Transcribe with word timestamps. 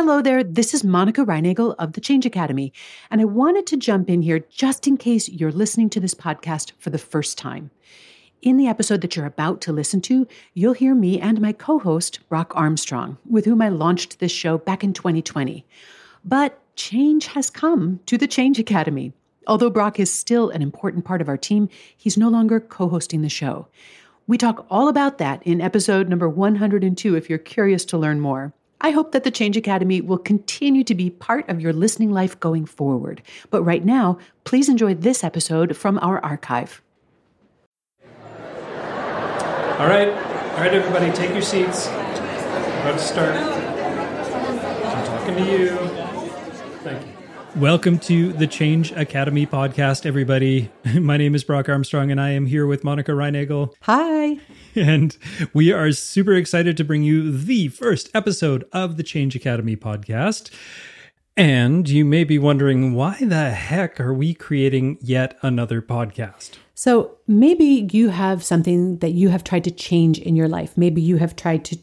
Hello 0.00 0.22
there, 0.22 0.44
this 0.44 0.74
is 0.74 0.84
Monica 0.84 1.24
Reinagel 1.24 1.74
of 1.76 1.94
the 1.94 2.00
Change 2.00 2.24
Academy, 2.24 2.72
and 3.10 3.20
I 3.20 3.24
wanted 3.24 3.66
to 3.66 3.76
jump 3.76 4.08
in 4.08 4.22
here 4.22 4.38
just 4.38 4.86
in 4.86 4.96
case 4.96 5.28
you're 5.28 5.50
listening 5.50 5.90
to 5.90 5.98
this 5.98 6.14
podcast 6.14 6.70
for 6.78 6.90
the 6.90 6.98
first 6.98 7.36
time. 7.36 7.72
In 8.40 8.58
the 8.58 8.68
episode 8.68 9.00
that 9.00 9.16
you're 9.16 9.26
about 9.26 9.60
to 9.62 9.72
listen 9.72 10.00
to, 10.02 10.28
you'll 10.54 10.74
hear 10.74 10.94
me 10.94 11.20
and 11.20 11.40
my 11.40 11.52
co 11.52 11.80
host, 11.80 12.20
Brock 12.28 12.52
Armstrong, 12.54 13.18
with 13.28 13.44
whom 13.44 13.60
I 13.60 13.70
launched 13.70 14.20
this 14.20 14.30
show 14.30 14.56
back 14.56 14.84
in 14.84 14.92
2020. 14.92 15.66
But 16.24 16.60
change 16.76 17.26
has 17.26 17.50
come 17.50 17.98
to 18.06 18.16
the 18.16 18.28
Change 18.28 18.60
Academy. 18.60 19.12
Although 19.48 19.68
Brock 19.68 19.98
is 19.98 20.12
still 20.12 20.48
an 20.50 20.62
important 20.62 21.06
part 21.06 21.20
of 21.20 21.28
our 21.28 21.36
team, 21.36 21.68
he's 21.96 22.16
no 22.16 22.28
longer 22.28 22.60
co 22.60 22.88
hosting 22.88 23.22
the 23.22 23.28
show. 23.28 23.66
We 24.28 24.38
talk 24.38 24.64
all 24.70 24.86
about 24.86 25.18
that 25.18 25.42
in 25.44 25.60
episode 25.60 26.08
number 26.08 26.28
102 26.28 27.16
if 27.16 27.28
you're 27.28 27.38
curious 27.40 27.84
to 27.86 27.98
learn 27.98 28.20
more. 28.20 28.54
I 28.80 28.90
hope 28.90 29.12
that 29.12 29.24
the 29.24 29.30
Change 29.30 29.56
Academy 29.56 30.00
will 30.00 30.18
continue 30.18 30.84
to 30.84 30.94
be 30.94 31.10
part 31.10 31.48
of 31.48 31.60
your 31.60 31.72
listening 31.72 32.12
life 32.12 32.38
going 32.38 32.64
forward. 32.64 33.22
But 33.50 33.62
right 33.64 33.84
now, 33.84 34.18
please 34.44 34.68
enjoy 34.68 34.94
this 34.94 35.24
episode 35.24 35.76
from 35.76 35.98
our 35.98 36.24
archive. 36.24 36.80
All 39.78 39.86
right, 39.86 40.08
all 40.08 40.60
right, 40.60 40.74
everybody, 40.74 41.12
take 41.12 41.30
your 41.30 41.42
seats. 41.42 41.86
We're 41.88 42.80
about 42.80 42.98
to 42.98 42.98
start. 42.98 43.34
I'm 43.34 45.06
talking 45.06 45.34
to 45.36 45.50
you. 45.50 45.87
Welcome 47.58 47.98
to 48.00 48.32
the 48.32 48.46
Change 48.46 48.92
Academy 48.92 49.44
podcast, 49.44 50.06
everybody. 50.06 50.70
My 50.94 51.16
name 51.16 51.34
is 51.34 51.42
Brock 51.42 51.68
Armstrong, 51.68 52.12
and 52.12 52.20
I 52.20 52.30
am 52.30 52.46
here 52.46 52.68
with 52.68 52.84
Monica 52.84 53.10
Reinagel. 53.10 53.74
Hi. 53.80 54.38
And 54.76 55.18
we 55.52 55.72
are 55.72 55.90
super 55.90 56.34
excited 56.34 56.76
to 56.76 56.84
bring 56.84 57.02
you 57.02 57.36
the 57.36 57.66
first 57.66 58.10
episode 58.14 58.64
of 58.72 58.96
the 58.96 59.02
Change 59.02 59.34
Academy 59.34 59.74
podcast. 59.74 60.52
And 61.36 61.88
you 61.88 62.04
may 62.04 62.22
be 62.22 62.38
wondering, 62.38 62.94
why 62.94 63.18
the 63.20 63.50
heck 63.50 63.98
are 63.98 64.14
we 64.14 64.34
creating 64.34 64.98
yet 65.00 65.36
another 65.42 65.82
podcast? 65.82 66.58
So 66.76 67.16
maybe 67.26 67.88
you 67.90 68.10
have 68.10 68.44
something 68.44 68.98
that 68.98 69.14
you 69.14 69.30
have 69.30 69.42
tried 69.42 69.64
to 69.64 69.72
change 69.72 70.20
in 70.20 70.36
your 70.36 70.48
life. 70.48 70.76
Maybe 70.76 71.02
you 71.02 71.16
have 71.16 71.34
tried 71.34 71.64
to 71.64 71.78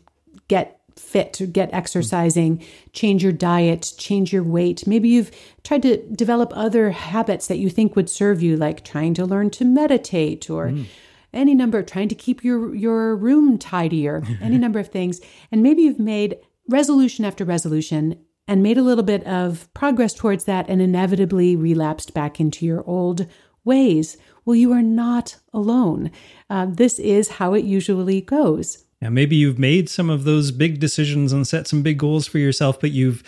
get 0.48 0.80
fit, 0.96 1.42
get 1.52 1.74
exercising, 1.74 2.64
change 2.94 3.24
your 3.24 3.32
diet, 3.32 3.94
change 3.98 4.32
your 4.32 4.44
weight. 4.44 4.88
Maybe 4.88 5.10
you've 5.10 5.32
tried 5.64 5.82
to 5.84 5.98
develop 5.98 6.52
other 6.56 6.92
habits 6.92 7.48
that 7.48 7.58
you 7.58 7.70
think 7.70 7.96
would 7.96 8.10
serve 8.10 8.42
you, 8.42 8.56
like 8.56 8.84
trying 8.84 9.14
to 9.16 9.26
learn 9.26 9.50
to 9.52 9.66
meditate 9.66 10.50
or 10.50 10.68
mm. 10.68 10.86
any 11.34 11.54
number, 11.54 11.84
trying 11.84 12.08
to 12.10 12.16
keep 12.16 12.44
your, 12.44 12.74
your 12.74 13.16
room 13.16 13.58
tidier, 13.58 14.24
any 14.42 14.58
number 14.58 14.80
of 14.80 14.88
things. 14.88 15.20
And 15.52 15.62
maybe 15.62 15.82
you've 15.84 16.00
made 16.00 16.38
resolution 16.70 17.26
after 17.26 17.44
resolution 17.44 18.18
and 18.48 18.64
made 18.64 18.78
a 18.78 18.84
little 18.84 19.04
bit 19.04 19.26
of 19.26 19.72
progress 19.74 20.14
towards 20.14 20.46
that 20.46 20.70
and 20.70 20.82
inevitably 20.82 21.56
relapsed 21.56 22.14
back 22.14 22.40
into 22.40 22.66
your 22.66 22.88
old 22.88 23.28
ways. 23.64 24.18
Well, 24.46 24.56
you 24.56 24.72
are 24.72 24.84
not 24.84 25.38
alone. 25.52 26.12
Uh, 26.50 26.68
this 26.70 27.00
is 27.00 27.30
how 27.30 27.54
it 27.54 27.66
usually 27.66 28.22
goes. 28.22 28.84
Yeah, 29.02 29.10
maybe 29.10 29.36
you've 29.36 29.60
made 29.60 29.90
some 29.90 30.10
of 30.10 30.24
those 30.24 30.52
big 30.52 30.80
decisions 30.80 31.34
and 31.34 31.48
set 31.48 31.68
some 31.68 31.84
big 31.84 31.98
goals 31.98 32.28
for 32.28 32.38
yourself, 32.38 32.80
but 32.80 32.92
you've 32.92 33.24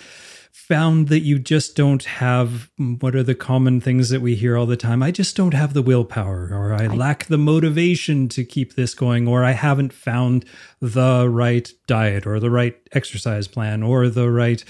found 0.67 1.07
that 1.07 1.21
you 1.21 1.39
just 1.39 1.75
don't 1.75 2.03
have 2.03 2.69
mm, 2.79 3.01
what 3.01 3.15
are 3.15 3.23
the 3.23 3.35
common 3.35 3.79
things 3.79 4.09
that 4.09 4.21
we 4.21 4.35
hear 4.35 4.57
all 4.57 4.65
the 4.65 4.75
time? 4.75 5.03
I 5.03 5.11
just 5.11 5.35
don't 5.35 5.53
have 5.53 5.73
the 5.73 5.81
willpower, 5.81 6.49
or 6.51 6.73
I, 6.73 6.85
I 6.85 6.87
lack 6.87 7.25
the 7.25 7.37
motivation 7.37 8.27
to 8.29 8.43
keep 8.43 8.75
this 8.75 8.93
going, 8.93 9.27
or 9.27 9.43
I 9.43 9.51
haven't 9.51 9.93
found 9.93 10.45
the 10.81 11.29
right 11.29 11.71
diet, 11.85 12.25
or 12.25 12.39
the 12.39 12.49
right 12.49 12.75
exercise 12.91 13.47
plan, 13.47 13.83
or 13.83 14.09
the 14.09 14.29
right 14.31 14.63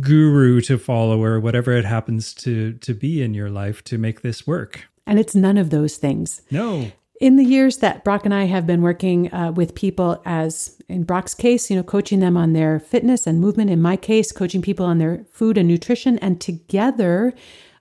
guru 0.00 0.60
to 0.62 0.78
follow, 0.78 1.22
or 1.22 1.38
whatever 1.38 1.72
it 1.72 1.84
happens 1.84 2.34
to 2.34 2.74
to 2.74 2.92
be 2.92 3.22
in 3.22 3.34
your 3.34 3.50
life 3.50 3.84
to 3.84 3.98
make 3.98 4.22
this 4.22 4.46
work. 4.46 4.88
And 5.06 5.18
it's 5.18 5.34
none 5.34 5.58
of 5.58 5.70
those 5.70 5.96
things. 5.96 6.42
No. 6.50 6.90
In 7.20 7.36
the 7.36 7.44
years 7.44 7.78
that 7.78 8.04
Brock 8.04 8.24
and 8.24 8.34
I 8.34 8.44
have 8.44 8.66
been 8.66 8.82
working 8.82 9.32
uh, 9.32 9.52
with 9.52 9.74
people, 9.74 10.20
as 10.24 10.80
in 10.88 11.04
Brock's 11.04 11.34
case, 11.34 11.70
you 11.70 11.76
know, 11.76 11.82
coaching 11.82 12.18
them 12.20 12.36
on 12.36 12.52
their 12.52 12.80
fitness 12.80 13.26
and 13.26 13.40
movement. 13.40 13.70
In 13.70 13.80
my 13.80 13.96
case, 13.96 14.32
coaching 14.32 14.62
people 14.62 14.84
on 14.84 14.98
their 14.98 15.24
food 15.30 15.56
and 15.56 15.68
nutrition. 15.68 16.18
And 16.18 16.40
together, 16.40 17.32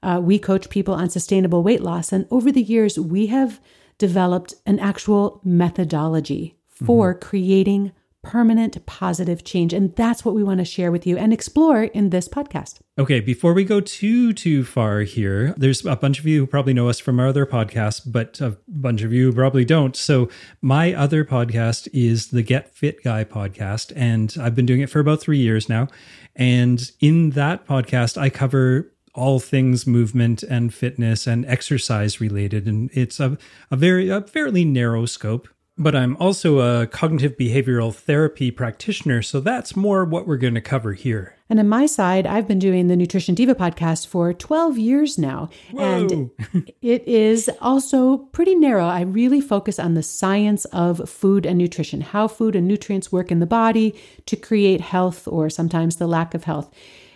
uh, 0.03 0.19
we 0.21 0.37
coach 0.37 0.69
people 0.69 0.93
on 0.93 1.09
sustainable 1.09 1.63
weight 1.63 1.81
loss. 1.81 2.11
And 2.11 2.27
over 2.29 2.51
the 2.51 2.61
years, 2.61 2.99
we 2.99 3.27
have 3.27 3.59
developed 3.97 4.53
an 4.65 4.79
actual 4.79 5.41
methodology 5.43 6.57
for 6.67 7.13
mm-hmm. 7.13 7.27
creating 7.27 7.91
permanent 8.23 8.83
positive 8.85 9.43
change. 9.43 9.73
And 9.73 9.95
that's 9.95 10.25
what 10.25 10.33
we 10.33 10.43
want 10.43 10.59
to 10.59 10.65
share 10.65 10.91
with 10.91 11.05
you 11.05 11.17
and 11.17 11.31
explore 11.31 11.83
in 11.83 12.09
this 12.09 12.27
podcast. 12.27 12.79
Okay, 12.97 13.19
before 13.19 13.53
we 13.53 13.63
go 13.63 13.79
too, 13.79 14.33
too 14.33 14.63
far 14.63 15.01
here, 15.01 15.53
there's 15.57 15.85
a 15.85 15.95
bunch 15.95 16.19
of 16.19 16.25
you 16.25 16.39
who 16.39 16.47
probably 16.47 16.73
know 16.73 16.89
us 16.89 16.99
from 16.99 17.19
our 17.19 17.27
other 17.27 17.45
podcast, 17.45 18.11
but 18.11 18.39
a 18.41 18.57
bunch 18.67 19.01
of 19.01 19.13
you 19.13 19.31
probably 19.31 19.65
don't. 19.65 19.95
So, 19.95 20.29
my 20.61 20.93
other 20.93 21.25
podcast 21.25 21.87
is 21.93 22.27
the 22.27 22.43
Get 22.43 22.73
Fit 22.73 23.03
Guy 23.03 23.23
podcast, 23.23 23.91
and 23.95 24.35
I've 24.39 24.55
been 24.55 24.65
doing 24.65 24.81
it 24.81 24.89
for 24.89 24.99
about 24.99 25.21
three 25.21 25.39
years 25.39 25.67
now. 25.67 25.87
And 26.35 26.91
in 26.99 27.31
that 27.31 27.67
podcast, 27.67 28.17
I 28.17 28.29
cover 28.29 28.93
all 29.15 29.39
things 29.39 29.85
movement 29.85 30.43
and 30.43 30.73
fitness 30.73 31.27
and 31.27 31.45
exercise 31.45 32.19
related 32.19 32.67
and 32.67 32.89
it's 32.93 33.19
a, 33.19 33.37
a 33.69 33.75
very 33.75 34.09
a 34.09 34.21
fairly 34.21 34.65
narrow 34.65 35.05
scope 35.05 35.47
but 35.77 35.95
I'm 35.95 36.15
also 36.17 36.59
a 36.59 36.87
cognitive 36.87 37.35
behavioral 37.37 37.93
therapy 37.93 38.51
practitioner, 38.51 39.21
so 39.21 39.39
that's 39.39 39.75
more 39.75 40.05
what 40.05 40.27
we're 40.27 40.37
going 40.37 40.53
to 40.53 40.61
cover 40.61 40.93
here. 40.93 41.35
And 41.49 41.59
on 41.59 41.67
my 41.67 41.85
side, 41.85 42.25
I've 42.25 42.47
been 42.47 42.59
doing 42.59 42.87
the 42.87 42.95
Nutrition 42.95 43.35
Diva 43.35 43.55
podcast 43.55 44.07
for 44.07 44.33
12 44.33 44.77
years 44.77 45.17
now. 45.17 45.49
Whoa. 45.71 45.81
And 45.83 46.31
it 46.81 47.07
is 47.07 47.49
also 47.59 48.17
pretty 48.17 48.55
narrow. 48.55 48.85
I 48.85 49.01
really 49.01 49.41
focus 49.41 49.79
on 49.79 49.93
the 49.93 50.03
science 50.03 50.65
of 50.65 51.09
food 51.09 51.45
and 51.45 51.57
nutrition, 51.57 52.01
how 52.01 52.27
food 52.27 52.55
and 52.55 52.67
nutrients 52.67 53.11
work 53.11 53.31
in 53.31 53.39
the 53.39 53.45
body 53.45 53.95
to 54.27 54.35
create 54.35 54.81
health 54.81 55.27
or 55.27 55.49
sometimes 55.49 55.97
the 55.97 56.07
lack 56.07 56.33
of 56.33 56.43
health. 56.43 56.71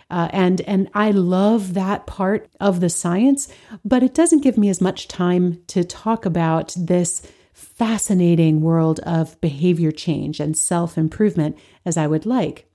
Uh, 0.09 0.29
and 0.31 0.61
and 0.61 0.89
I 0.93 1.11
love 1.11 1.73
that 1.73 2.07
part 2.07 2.47
of 2.61 2.79
the 2.79 2.89
science, 2.89 3.49
but 3.83 4.03
it 4.03 4.13
doesn't 4.13 4.41
give 4.41 4.57
me 4.57 4.69
as 4.69 4.79
much 4.79 5.07
time 5.07 5.61
to 5.67 5.83
talk 5.83 6.25
about 6.25 6.73
this 6.77 7.29
fascinating 7.57 8.61
world 8.61 8.99
of 8.99 9.39
behavior 9.41 9.91
change 9.91 10.39
and 10.39 10.55
self 10.55 10.95
improvement 10.95 11.57
as 11.85 11.97
I 11.97 12.05
would 12.05 12.25
like. 12.25 12.69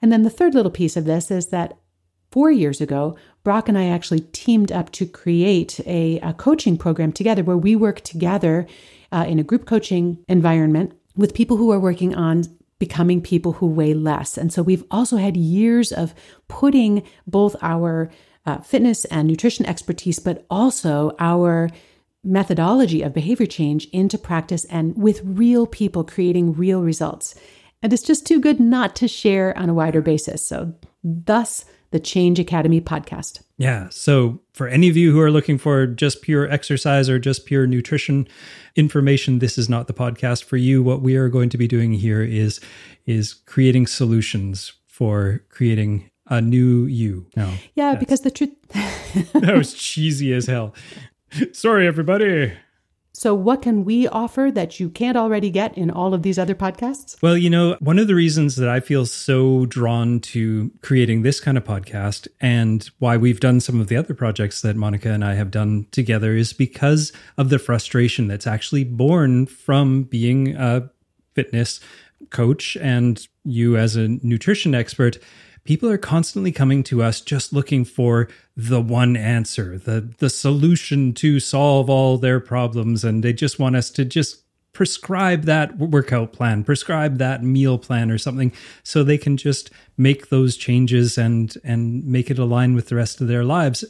And 0.00 0.10
then 0.10 0.22
the 0.22 0.30
third 0.30 0.54
little 0.54 0.70
piece 0.70 0.96
of 0.96 1.04
this 1.04 1.30
is 1.30 1.48
that 1.48 1.76
four 2.30 2.50
years 2.50 2.80
ago, 2.80 3.16
Brock 3.44 3.68
and 3.68 3.76
I 3.76 3.84
actually 3.84 4.20
teamed 4.20 4.72
up 4.72 4.90
to 4.92 5.04
create 5.04 5.78
a, 5.86 6.18
a 6.20 6.32
coaching 6.32 6.78
program 6.78 7.12
together 7.12 7.44
where 7.44 7.56
we 7.58 7.76
work 7.76 8.00
together 8.00 8.66
uh, 9.12 9.26
in 9.28 9.38
a 9.38 9.44
group 9.44 9.66
coaching 9.66 10.24
environment 10.26 10.94
with 11.14 11.34
people 11.34 11.58
who 11.58 11.70
are 11.70 11.80
working 11.80 12.14
on 12.14 12.44
becoming 12.78 13.20
people 13.20 13.52
who 13.52 13.66
weigh 13.66 13.92
less. 13.92 14.38
And 14.38 14.50
so 14.50 14.62
we've 14.62 14.84
also 14.90 15.18
had 15.18 15.36
years 15.36 15.92
of 15.92 16.14
putting 16.48 17.02
both 17.26 17.56
our 17.60 18.10
uh, 18.46 18.58
fitness 18.58 19.04
and 19.06 19.28
nutrition 19.28 19.66
expertise, 19.66 20.18
but 20.18 20.46
also 20.48 21.14
our 21.18 21.68
methodology 22.28 23.02
of 23.02 23.14
behavior 23.14 23.46
change 23.46 23.86
into 23.86 24.18
practice 24.18 24.64
and 24.66 24.96
with 24.96 25.20
real 25.24 25.66
people 25.66 26.04
creating 26.04 26.52
real 26.52 26.82
results. 26.82 27.34
And 27.82 27.92
it's 27.92 28.02
just 28.02 28.26
too 28.26 28.40
good 28.40 28.60
not 28.60 28.94
to 28.96 29.08
share 29.08 29.56
on 29.56 29.68
a 29.68 29.74
wider 29.74 30.00
basis. 30.00 30.46
So, 30.46 30.74
thus, 31.02 31.64
the 31.90 32.00
Change 32.00 32.38
Academy 32.38 32.80
podcast. 32.80 33.40
Yeah. 33.56 33.88
So, 33.90 34.40
for 34.52 34.68
any 34.68 34.88
of 34.88 34.96
you 34.96 35.12
who 35.12 35.20
are 35.20 35.30
looking 35.30 35.58
for 35.58 35.86
just 35.86 36.22
pure 36.22 36.50
exercise 36.50 37.08
or 37.08 37.18
just 37.18 37.46
pure 37.46 37.66
nutrition 37.66 38.28
information, 38.76 39.38
this 39.38 39.56
is 39.56 39.68
not 39.68 39.86
the 39.86 39.94
podcast 39.94 40.44
for 40.44 40.56
you. 40.56 40.82
What 40.82 41.02
we 41.02 41.16
are 41.16 41.28
going 41.28 41.48
to 41.50 41.58
be 41.58 41.68
doing 41.68 41.94
here 41.94 42.22
is 42.22 42.60
is 43.06 43.32
creating 43.32 43.86
solutions 43.86 44.72
for 44.86 45.44
creating 45.48 46.10
a 46.26 46.40
new 46.40 46.84
you. 46.84 47.26
No. 47.36 47.54
Yeah, 47.74 47.94
because 47.94 48.20
the 48.20 48.30
truth 48.30 48.50
that 49.32 49.54
was 49.56 49.72
cheesy 49.78 50.32
as 50.34 50.46
hell. 50.46 50.74
Sorry, 51.52 51.86
everybody. 51.86 52.52
So, 53.18 53.34
what 53.34 53.62
can 53.62 53.84
we 53.84 54.06
offer 54.06 54.48
that 54.54 54.78
you 54.78 54.88
can't 54.88 55.16
already 55.16 55.50
get 55.50 55.76
in 55.76 55.90
all 55.90 56.14
of 56.14 56.22
these 56.22 56.38
other 56.38 56.54
podcasts? 56.54 57.20
Well, 57.20 57.36
you 57.36 57.50
know, 57.50 57.76
one 57.80 57.98
of 57.98 58.06
the 58.06 58.14
reasons 58.14 58.54
that 58.56 58.68
I 58.68 58.78
feel 58.78 59.06
so 59.06 59.66
drawn 59.66 60.20
to 60.20 60.70
creating 60.82 61.22
this 61.22 61.40
kind 61.40 61.58
of 61.58 61.64
podcast 61.64 62.28
and 62.40 62.88
why 63.00 63.16
we've 63.16 63.40
done 63.40 63.58
some 63.58 63.80
of 63.80 63.88
the 63.88 63.96
other 63.96 64.14
projects 64.14 64.62
that 64.62 64.76
Monica 64.76 65.10
and 65.10 65.24
I 65.24 65.34
have 65.34 65.50
done 65.50 65.88
together 65.90 66.36
is 66.36 66.52
because 66.52 67.12
of 67.36 67.50
the 67.50 67.58
frustration 67.58 68.28
that's 68.28 68.46
actually 68.46 68.84
born 68.84 69.46
from 69.46 70.04
being 70.04 70.54
a 70.54 70.88
fitness 71.34 71.80
coach 72.30 72.76
and 72.76 73.26
you 73.42 73.76
as 73.76 73.96
a 73.96 74.06
nutrition 74.06 74.76
expert 74.76 75.18
people 75.68 75.90
are 75.90 75.98
constantly 75.98 76.50
coming 76.50 76.82
to 76.82 77.02
us 77.02 77.20
just 77.20 77.52
looking 77.52 77.84
for 77.84 78.26
the 78.56 78.80
one 78.80 79.18
answer, 79.18 79.76
the 79.76 80.14
the 80.16 80.30
solution 80.30 81.12
to 81.12 81.38
solve 81.38 81.90
all 81.90 82.16
their 82.16 82.40
problems 82.40 83.04
and 83.04 83.22
they 83.22 83.34
just 83.34 83.58
want 83.58 83.76
us 83.76 83.90
to 83.90 84.02
just 84.02 84.44
prescribe 84.72 85.42
that 85.42 85.76
workout 85.76 86.32
plan, 86.32 86.64
prescribe 86.64 87.18
that 87.18 87.42
meal 87.42 87.76
plan 87.76 88.10
or 88.10 88.16
something 88.16 88.50
so 88.82 89.04
they 89.04 89.18
can 89.18 89.36
just 89.36 89.70
make 89.98 90.30
those 90.30 90.56
changes 90.56 91.18
and 91.18 91.58
and 91.62 92.02
make 92.02 92.30
it 92.30 92.38
align 92.38 92.74
with 92.74 92.88
the 92.88 92.96
rest 92.96 93.20
of 93.20 93.28
their 93.28 93.44
lives. 93.44 93.84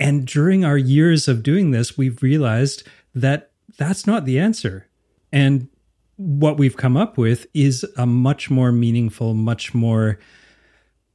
And 0.00 0.26
during 0.26 0.64
our 0.64 0.76
years 0.76 1.28
of 1.28 1.44
doing 1.44 1.70
this, 1.70 1.96
we've 1.96 2.24
realized 2.24 2.82
that 3.14 3.52
that's 3.78 4.04
not 4.04 4.24
the 4.24 4.40
answer. 4.40 4.88
And 5.30 5.68
what 6.16 6.58
we've 6.58 6.76
come 6.76 6.96
up 6.96 7.16
with 7.16 7.46
is 7.54 7.86
a 7.96 8.04
much 8.04 8.50
more 8.50 8.72
meaningful, 8.72 9.34
much 9.34 9.74
more 9.74 10.18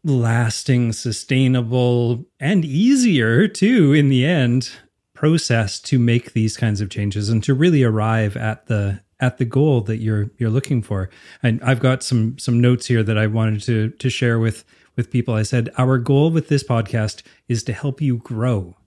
lasting, 0.04 0.94
sustainable, 0.94 2.26
and 2.40 2.64
easier 2.64 3.48
too 3.48 3.94
in 3.94 4.10
the 4.10 4.26
end 4.26 4.72
process 5.14 5.80
to 5.82 6.00
make 6.00 6.32
these 6.32 6.56
kinds 6.56 6.80
of 6.80 6.90
changes 6.90 7.28
and 7.28 7.44
to 7.44 7.54
really 7.54 7.84
arrive 7.84 8.38
at 8.38 8.68
the 8.68 9.02
at 9.20 9.38
the 9.38 9.46
goal 9.46 9.82
that 9.82 9.98
you're 9.98 10.32
you're 10.38 10.50
looking 10.50 10.82
for. 10.82 11.10
And 11.44 11.62
I've 11.62 11.82
got 11.82 12.04
some 12.04 12.38
some 12.40 12.62
notes 12.62 12.86
here 12.86 13.04
that 13.04 13.18
I 13.18 13.28
wanted 13.28 13.62
to 13.64 13.90
to 13.90 14.10
share 14.10 14.40
with 14.40 14.64
with 14.96 15.12
people. 15.12 15.34
I 15.34 15.44
said 15.44 15.70
our 15.78 15.98
goal 15.98 16.32
with 16.32 16.48
this 16.48 16.64
podcast 16.64 17.22
is 17.48 17.64
to 17.64 17.74
help 17.74 18.02
you 18.02 18.18
grow. 18.18 18.78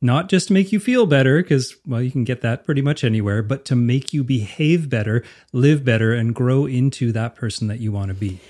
Not 0.00 0.28
just 0.28 0.48
to 0.48 0.54
make 0.54 0.72
you 0.72 0.80
feel 0.80 1.06
better 1.06 1.40
because 1.40 1.76
well 1.86 2.02
you 2.02 2.10
can 2.10 2.24
get 2.24 2.40
that 2.40 2.64
pretty 2.64 2.82
much 2.82 3.04
anywhere, 3.04 3.42
but 3.42 3.64
to 3.66 3.76
make 3.76 4.12
you 4.12 4.24
behave 4.24 4.90
better, 4.90 5.22
live 5.52 5.84
better 5.84 6.12
and 6.12 6.34
grow 6.34 6.66
into 6.66 7.12
that 7.12 7.36
person 7.36 7.68
that 7.68 7.78
you 7.78 7.92
want 7.92 8.08
to 8.08 8.14
be. 8.14 8.40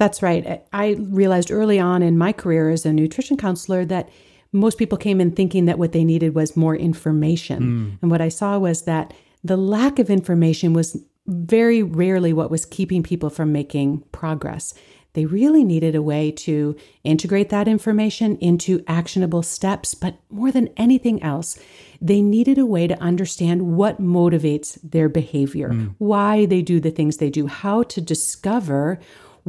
That's 0.00 0.22
right. 0.22 0.64
I 0.72 0.96
realized 0.98 1.50
early 1.50 1.78
on 1.78 2.02
in 2.02 2.16
my 2.16 2.32
career 2.32 2.70
as 2.70 2.86
a 2.86 2.92
nutrition 2.92 3.36
counselor 3.36 3.84
that 3.84 4.08
most 4.50 4.78
people 4.78 4.96
came 4.96 5.20
in 5.20 5.30
thinking 5.30 5.66
that 5.66 5.78
what 5.78 5.92
they 5.92 6.04
needed 6.04 6.34
was 6.34 6.56
more 6.56 6.74
information. 6.74 7.62
Mm. 7.62 7.98
And 8.00 8.10
what 8.10 8.22
I 8.22 8.30
saw 8.30 8.58
was 8.58 8.84
that 8.84 9.12
the 9.44 9.58
lack 9.58 9.98
of 9.98 10.08
information 10.08 10.72
was 10.72 10.96
very 11.26 11.82
rarely 11.82 12.32
what 12.32 12.50
was 12.50 12.64
keeping 12.64 13.02
people 13.02 13.28
from 13.28 13.52
making 13.52 14.02
progress. 14.10 14.72
They 15.12 15.26
really 15.26 15.64
needed 15.64 15.94
a 15.94 16.00
way 16.00 16.30
to 16.30 16.76
integrate 17.04 17.50
that 17.50 17.68
information 17.68 18.38
into 18.38 18.82
actionable 18.86 19.42
steps, 19.42 19.94
but 19.94 20.16
more 20.30 20.50
than 20.50 20.70
anything 20.78 21.22
else, 21.22 21.58
they 22.00 22.22
needed 22.22 22.56
a 22.56 22.64
way 22.64 22.86
to 22.86 22.98
understand 23.02 23.76
what 23.76 24.00
motivates 24.00 24.78
their 24.82 25.10
behavior, 25.10 25.68
mm. 25.68 25.94
why 25.98 26.46
they 26.46 26.62
do 26.62 26.80
the 26.80 26.90
things 26.90 27.18
they 27.18 27.28
do, 27.28 27.48
how 27.48 27.82
to 27.82 28.00
discover 28.00 28.98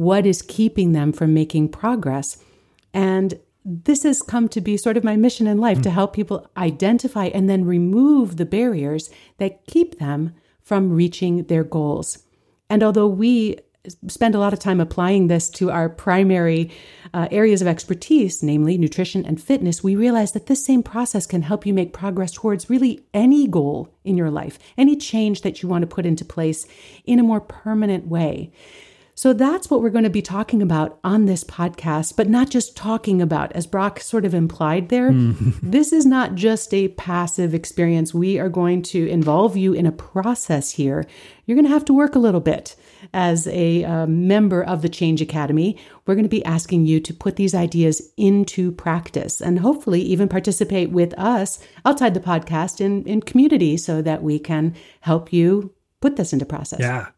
what 0.02 0.26
is 0.26 0.42
keeping 0.42 0.92
them 0.92 1.12
from 1.12 1.34
making 1.34 1.68
progress. 1.68 2.42
And 2.92 3.38
this 3.64 4.02
has 4.02 4.22
come 4.22 4.48
to 4.48 4.60
be 4.60 4.76
sort 4.76 4.96
of 4.96 5.04
my 5.04 5.16
mission 5.16 5.46
in 5.46 5.58
life 5.58 5.78
mm. 5.78 5.82
to 5.84 5.90
help 5.90 6.14
people 6.14 6.50
identify 6.56 7.26
and 7.26 7.48
then 7.48 7.64
remove 7.64 8.36
the 8.36 8.46
barriers 8.46 9.10
that 9.38 9.66
keep 9.66 9.98
them 9.98 10.34
from 10.60 10.92
reaching 10.92 11.44
their 11.44 11.64
goals. 11.64 12.18
And 12.68 12.82
although 12.82 13.06
we 13.06 13.58
spend 14.06 14.34
a 14.34 14.38
lot 14.38 14.52
of 14.52 14.60
time 14.60 14.80
applying 14.80 15.26
this 15.26 15.50
to 15.50 15.70
our 15.70 15.88
primary 15.88 16.70
uh, 17.12 17.26
areas 17.30 17.60
of 17.60 17.68
expertise, 17.68 18.42
namely 18.42 18.78
nutrition 18.78 19.26
and 19.26 19.42
fitness, 19.42 19.82
we 19.82 19.96
realize 19.96 20.32
that 20.32 20.46
this 20.46 20.64
same 20.64 20.82
process 20.82 21.26
can 21.26 21.42
help 21.42 21.66
you 21.66 21.74
make 21.74 21.92
progress 21.92 22.30
towards 22.32 22.70
really 22.70 23.04
any 23.12 23.48
goal 23.48 23.92
in 24.04 24.16
your 24.16 24.30
life, 24.30 24.58
any 24.78 24.96
change 24.96 25.42
that 25.42 25.62
you 25.62 25.68
want 25.68 25.82
to 25.82 25.94
put 25.94 26.06
into 26.06 26.24
place 26.24 26.66
in 27.04 27.18
a 27.18 27.24
more 27.24 27.40
permanent 27.40 28.06
way. 28.06 28.52
So 29.14 29.34
that's 29.34 29.70
what 29.70 29.82
we're 29.82 29.90
going 29.90 30.04
to 30.04 30.10
be 30.10 30.22
talking 30.22 30.62
about 30.62 30.98
on 31.04 31.26
this 31.26 31.44
podcast, 31.44 32.16
but 32.16 32.30
not 32.30 32.48
just 32.48 32.76
talking 32.76 33.20
about, 33.20 33.52
as 33.52 33.66
Brock 33.66 34.00
sort 34.00 34.24
of 34.24 34.34
implied 34.34 34.88
there. 34.88 35.10
Mm. 35.10 35.58
this 35.62 35.92
is 35.92 36.06
not 36.06 36.34
just 36.34 36.72
a 36.72 36.88
passive 36.88 37.54
experience. 37.54 38.14
We 38.14 38.38
are 38.38 38.48
going 38.48 38.82
to 38.84 39.06
involve 39.08 39.56
you 39.56 39.74
in 39.74 39.84
a 39.84 39.92
process 39.92 40.72
here. 40.72 41.04
You're 41.44 41.56
going 41.56 41.66
to 41.66 41.72
have 41.72 41.84
to 41.86 41.92
work 41.92 42.14
a 42.14 42.18
little 42.20 42.40
bit 42.40 42.74
as 43.12 43.46
a 43.48 43.84
uh, 43.84 44.06
member 44.06 44.62
of 44.64 44.80
the 44.80 44.88
Change 44.88 45.20
Academy. 45.20 45.78
We're 46.06 46.14
going 46.14 46.24
to 46.24 46.30
be 46.30 46.44
asking 46.44 46.86
you 46.86 46.98
to 47.00 47.12
put 47.12 47.36
these 47.36 47.54
ideas 47.54 48.12
into 48.16 48.72
practice 48.72 49.42
and 49.42 49.58
hopefully 49.58 50.00
even 50.00 50.28
participate 50.28 50.90
with 50.90 51.12
us 51.18 51.58
outside 51.84 52.14
the 52.14 52.20
podcast 52.20 52.80
in, 52.80 53.04
in 53.04 53.20
community 53.20 53.76
so 53.76 54.00
that 54.02 54.22
we 54.22 54.38
can 54.38 54.74
help 55.00 55.32
you 55.32 55.74
put 56.00 56.16
this 56.16 56.32
into 56.32 56.46
process. 56.46 56.80
Yeah. 56.80 57.08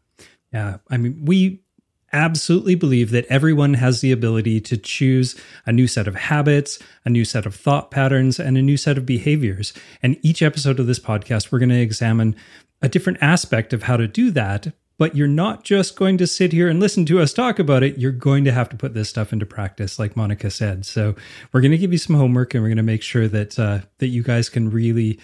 Yeah. 0.51 0.77
I 0.89 0.97
mean, 0.97 1.23
we 1.25 1.64
absolutely 2.13 2.75
believe 2.75 3.11
that 3.11 3.25
everyone 3.25 3.75
has 3.75 4.01
the 4.01 4.11
ability 4.11 4.61
to 4.61 4.77
choose 4.77 5.39
a 5.65 5.71
new 5.71 5.87
set 5.87 6.07
of 6.07 6.15
habits, 6.15 6.79
a 7.03 7.09
new 7.09 7.25
set 7.25 7.45
of 7.45 7.55
thought 7.55 7.91
patterns, 7.91 8.39
and 8.39 8.57
a 8.57 8.61
new 8.61 8.77
set 8.77 8.97
of 8.97 9.05
behaviors. 9.05 9.73
And 10.01 10.17
each 10.21 10.41
episode 10.41 10.79
of 10.79 10.87
this 10.87 10.99
podcast, 10.99 11.51
we're 11.51 11.59
going 11.59 11.69
to 11.69 11.75
examine 11.75 12.35
a 12.81 12.89
different 12.89 13.19
aspect 13.21 13.73
of 13.73 13.83
how 13.83 13.97
to 13.97 14.07
do 14.07 14.31
that. 14.31 14.73
But 14.97 15.13
you're 15.13 15.27
not 15.27 15.65
just 15.65 15.97
going 15.97 16.17
to 16.19 16.27
sit 16.27 16.53
here 16.53 16.69
and 16.69 16.79
listen 16.79 17.05
to 17.07 17.19
us 17.19 17.33
talk 17.33 17.59
about 17.59 17.83
it. 17.83 17.97
You're 17.97 18.13
going 18.13 18.45
to 18.45 18.53
have 18.53 18.69
to 18.69 18.77
put 18.77 18.93
this 18.93 19.09
stuff 19.09 19.33
into 19.33 19.45
practice, 19.45 19.99
like 19.99 20.15
Monica 20.15 20.49
said. 20.49 20.85
So 20.85 21.15
we're 21.51 21.59
going 21.59 21.71
to 21.71 21.77
give 21.77 21.91
you 21.91 21.97
some 21.97 22.15
homework, 22.15 22.53
and 22.53 22.63
we're 22.63 22.69
going 22.69 22.77
to 22.77 22.83
make 22.83 23.01
sure 23.01 23.27
that 23.27 23.59
uh, 23.59 23.79
that 23.97 24.07
you 24.07 24.23
guys 24.23 24.47
can 24.47 24.71
really 24.71 25.19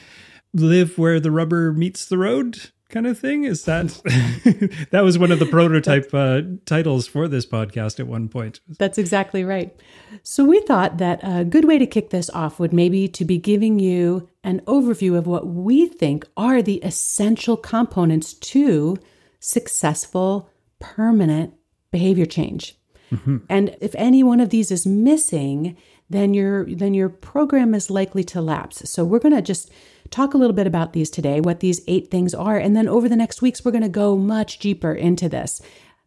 live 0.54 0.98
where 0.98 1.22
the 1.22 1.32
rubber 1.32 1.72
meets 1.72 2.04
the 2.04 2.18
road 2.18 2.72
kind 2.92 3.08
of 3.08 3.18
thing? 3.18 3.44
Is 3.44 3.66
that 3.66 3.88
that 4.92 5.02
was 5.02 5.18
one 5.18 5.32
of 5.32 5.40
the 5.40 5.46
prototype 5.46 6.10
uh, 6.14 6.42
titles 6.66 7.08
for 7.08 7.28
this 7.28 7.46
podcast 7.46 8.00
at 8.00 8.08
one 8.08 8.30
point. 8.30 8.60
That's 8.78 8.98
exactly 8.98 9.44
right. 9.44 9.76
So 10.24 10.46
we 10.46 10.62
thought 10.62 10.98
that 10.98 11.20
a 11.24 11.44
good 11.44 11.66
way 11.66 11.80
to 11.80 11.86
kick 11.86 12.10
this 12.10 12.30
off 12.32 12.60
would 12.60 12.74
maybe 12.74 13.08
to 13.08 13.26
be 13.26 13.38
giving 13.38 13.80
you 13.80 14.30
an 14.44 14.62
overview 14.62 15.18
of 15.18 15.28
what 15.28 15.48
we 15.48 15.88
think 15.88 16.28
are 16.38 16.62
the 16.62 16.78
essential 16.84 17.58
components 17.58 18.34
to 18.34 18.98
successful 19.40 20.50
permanent 20.80 21.54
behavior 21.92 22.26
change. 22.26 22.78
Mm-hmm. 23.12 23.40
and 23.50 23.76
if 23.82 23.94
any 23.96 24.24
one 24.24 24.40
of 24.40 24.52
these 24.52 24.72
is 24.72 24.88
missing 24.88 25.76
then 26.12 26.34
your 26.34 26.66
then 26.66 26.94
your 26.94 27.10
program 27.10 27.74
is 27.74 27.90
likely 27.90 28.24
to 28.26 28.42
lapse. 28.42 28.90
So 28.90 29.04
we're 29.04 29.20
going 29.20 29.36
to 29.36 29.42
just 29.42 29.72
talk 30.12 30.34
a 30.34 30.38
little 30.38 30.56
bit 30.56 30.68
about 30.68 30.94
these 30.94 31.10
today, 31.10 31.42
what 31.42 31.62
these 31.62 31.82
eight 31.88 32.12
things 32.12 32.34
are. 32.34 32.58
And 32.58 32.76
then 32.76 32.88
over 32.88 33.10
the 33.10 33.16
next 33.16 33.42
weeks, 33.42 33.66
we're 33.66 33.72
going 33.72 33.82
to 33.82 33.90
go 33.90 34.18
much 34.18 34.60
deeper 34.60 34.94
into 34.94 35.28
this 35.28 35.62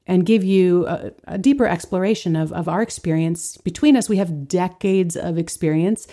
and 0.06 0.26
give 0.26 0.44
you 0.44 0.86
a, 0.86 1.12
a, 1.26 1.38
deeper 1.38 1.66
exploration 1.66 2.36
of, 2.36 2.52
of 2.52 2.68
our 2.68 2.82
experience. 2.82 3.56
Between 3.56 3.96
us, 3.96 4.08
we 4.08 4.18
have 4.18 4.46
decades 4.46 5.16
of 5.16 5.38
experience 5.38 6.06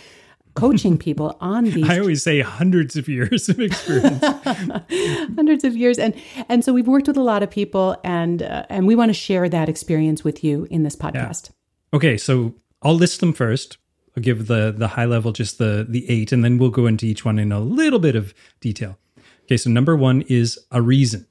coaching 0.54 0.98
people 1.06 1.38
on 1.42 1.66
these. 1.66 1.90
I 1.90 2.00
always 2.00 2.24
say 2.24 2.40
hundreds 2.40 2.96
of 2.96 3.10
years 3.10 3.50
of 3.50 3.60
experience. 3.60 4.24
hundreds 5.36 5.66
of 5.66 5.76
years, 5.76 6.00
and 6.00 6.16
and 6.48 6.64
so 6.64 6.72
we've 6.72 6.88
worked 6.88 7.08
with 7.08 7.18
a 7.18 7.24
lot 7.24 7.44
of 7.44 7.52
people, 7.52 7.98
and 8.06 8.42
uh, 8.42 8.66
and 8.70 8.88
we 8.88 8.96
want 8.96 9.10
to 9.10 9.14
share 9.14 9.50
that 9.50 9.68
experience 9.68 10.24
with 10.24 10.44
you 10.44 10.68
in 10.70 10.84
this 10.84 10.96
podcast. 10.96 11.50
Yeah. 11.50 11.98
Okay, 11.98 12.18
so 12.18 12.56
I'll 12.82 12.96
list 12.96 13.20
them 13.20 13.34
first. 13.34 13.78
I'll 14.16 14.24
give 14.24 14.48
the 14.48 14.74
the 14.76 14.90
high 14.90 15.06
level 15.06 15.32
just 15.32 15.58
the 15.58 15.86
the 15.88 16.10
eight, 16.10 16.32
and 16.32 16.44
then 16.44 16.58
we'll 16.58 16.70
go 16.70 16.86
into 16.86 17.06
each 17.06 17.24
one 17.24 17.40
in 17.40 17.52
a 17.52 17.60
little 17.60 18.00
bit 18.00 18.16
of 18.16 18.34
detail. 18.60 18.98
Okay, 19.44 19.58
so 19.58 19.70
number 19.70 19.96
one 19.96 20.22
is 20.24 20.60
a 20.72 20.82
reason. 20.82 21.28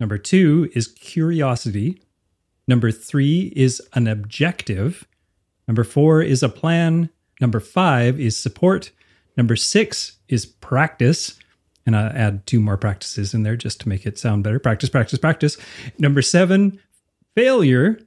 Number 0.00 0.18
two 0.18 0.70
is 0.74 0.88
curiosity. 0.88 2.02
Number 2.66 2.90
three 2.90 3.52
is 3.54 3.80
an 3.94 4.06
objective. 4.06 5.06
Number 5.68 5.84
four 5.84 6.22
is 6.22 6.42
a 6.42 6.48
plan. 6.48 7.10
Number 7.40 7.60
five 7.60 8.18
is 8.20 8.36
support. 8.36 8.90
Number 9.36 9.56
six 9.56 10.18
is 10.28 10.46
practice. 10.46 11.38
And 11.84 11.96
I 11.96 12.06
add 12.08 12.46
two 12.46 12.60
more 12.60 12.76
practices 12.76 13.34
in 13.34 13.42
there 13.42 13.56
just 13.56 13.80
to 13.80 13.88
make 13.88 14.06
it 14.06 14.18
sound 14.18 14.44
better. 14.44 14.58
Practice, 14.58 14.88
practice, 14.88 15.18
practice. 15.18 15.56
Number 15.98 16.22
seven, 16.22 16.80
failure. 17.34 17.98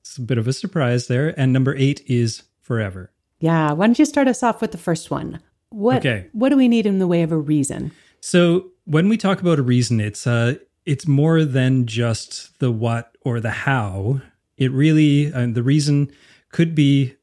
It's 0.00 0.16
a 0.16 0.22
bit 0.22 0.38
of 0.38 0.48
a 0.48 0.52
surprise 0.52 1.06
there. 1.06 1.38
And 1.38 1.52
number 1.52 1.76
eight 1.76 2.02
is 2.08 2.42
forever. 2.60 3.12
Yeah. 3.42 3.72
Why 3.72 3.86
don't 3.86 3.98
you 3.98 4.04
start 4.04 4.28
us 4.28 4.44
off 4.44 4.60
with 4.60 4.70
the 4.70 4.78
first 4.78 5.10
one? 5.10 5.40
What 5.70 5.98
okay. 5.98 6.28
what 6.32 6.50
do 6.50 6.56
we 6.56 6.68
need 6.68 6.86
in 6.86 7.00
the 7.00 7.08
way 7.08 7.22
of 7.22 7.32
a 7.32 7.36
reason? 7.36 7.90
So 8.20 8.70
when 8.84 9.08
we 9.08 9.16
talk 9.16 9.40
about 9.40 9.58
a 9.58 9.62
reason, 9.62 10.00
it's 10.00 10.28
uh 10.28 10.54
it's 10.86 11.08
more 11.08 11.44
than 11.44 11.86
just 11.86 12.56
the 12.60 12.70
what 12.70 13.16
or 13.22 13.40
the 13.40 13.50
how. 13.50 14.20
It 14.56 14.70
really 14.70 15.32
uh, 15.32 15.48
the 15.50 15.62
reason 15.64 16.12
could 16.52 16.76
be 16.76 17.16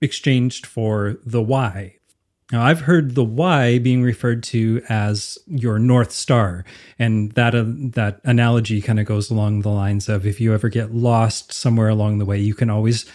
exchanged 0.00 0.64
for 0.64 1.16
the 1.26 1.42
why. 1.42 1.96
Now, 2.52 2.62
I've 2.62 2.82
heard 2.82 3.16
the 3.16 3.24
why 3.24 3.78
being 3.80 4.04
referred 4.04 4.44
to 4.44 4.80
as 4.88 5.38
your 5.46 5.80
north 5.80 6.12
star, 6.12 6.64
and 7.00 7.32
that 7.32 7.56
uh, 7.56 7.64
that 7.66 8.20
analogy 8.22 8.80
kind 8.80 9.00
of 9.00 9.06
goes 9.06 9.28
along 9.28 9.62
the 9.62 9.70
lines 9.70 10.08
of 10.08 10.24
if 10.24 10.40
you 10.40 10.54
ever 10.54 10.68
get 10.68 10.94
lost 10.94 11.52
somewhere 11.52 11.88
along 11.88 12.18
the 12.18 12.24
way, 12.24 12.38
you 12.38 12.54
can 12.54 12.70
always 12.70 13.10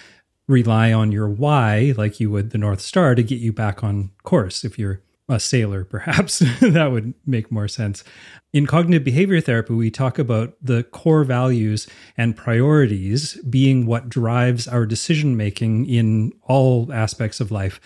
rely 0.49 0.91
on 0.91 1.11
your 1.11 1.29
why, 1.29 1.93
like 1.95 2.19
you 2.19 2.31
would 2.31 2.49
the 2.49 2.57
North 2.57 2.81
Star, 2.81 3.15
to 3.15 3.23
get 3.23 3.39
you 3.39 3.53
back 3.53 3.83
on 3.83 4.11
course. 4.23 4.65
If 4.65 4.79
you're 4.79 5.01
a 5.29 5.39
sailor, 5.39 5.85
perhaps 5.85 6.39
that 6.61 6.91
would 6.91 7.13
make 7.25 7.51
more 7.51 7.67
sense. 7.67 8.03
In 8.51 8.65
cognitive 8.65 9.03
behavior 9.03 9.39
therapy, 9.39 9.75
we 9.75 9.91
talk 9.91 10.17
about 10.17 10.55
the 10.59 10.83
core 10.83 11.23
values 11.23 11.87
and 12.17 12.35
priorities 12.35 13.35
being 13.43 13.85
what 13.85 14.09
drives 14.09 14.67
our 14.67 14.87
decision 14.87 15.37
making 15.37 15.85
in 15.85 16.33
all 16.41 16.91
aspects 16.91 17.39
of 17.39 17.51
life. 17.51 17.79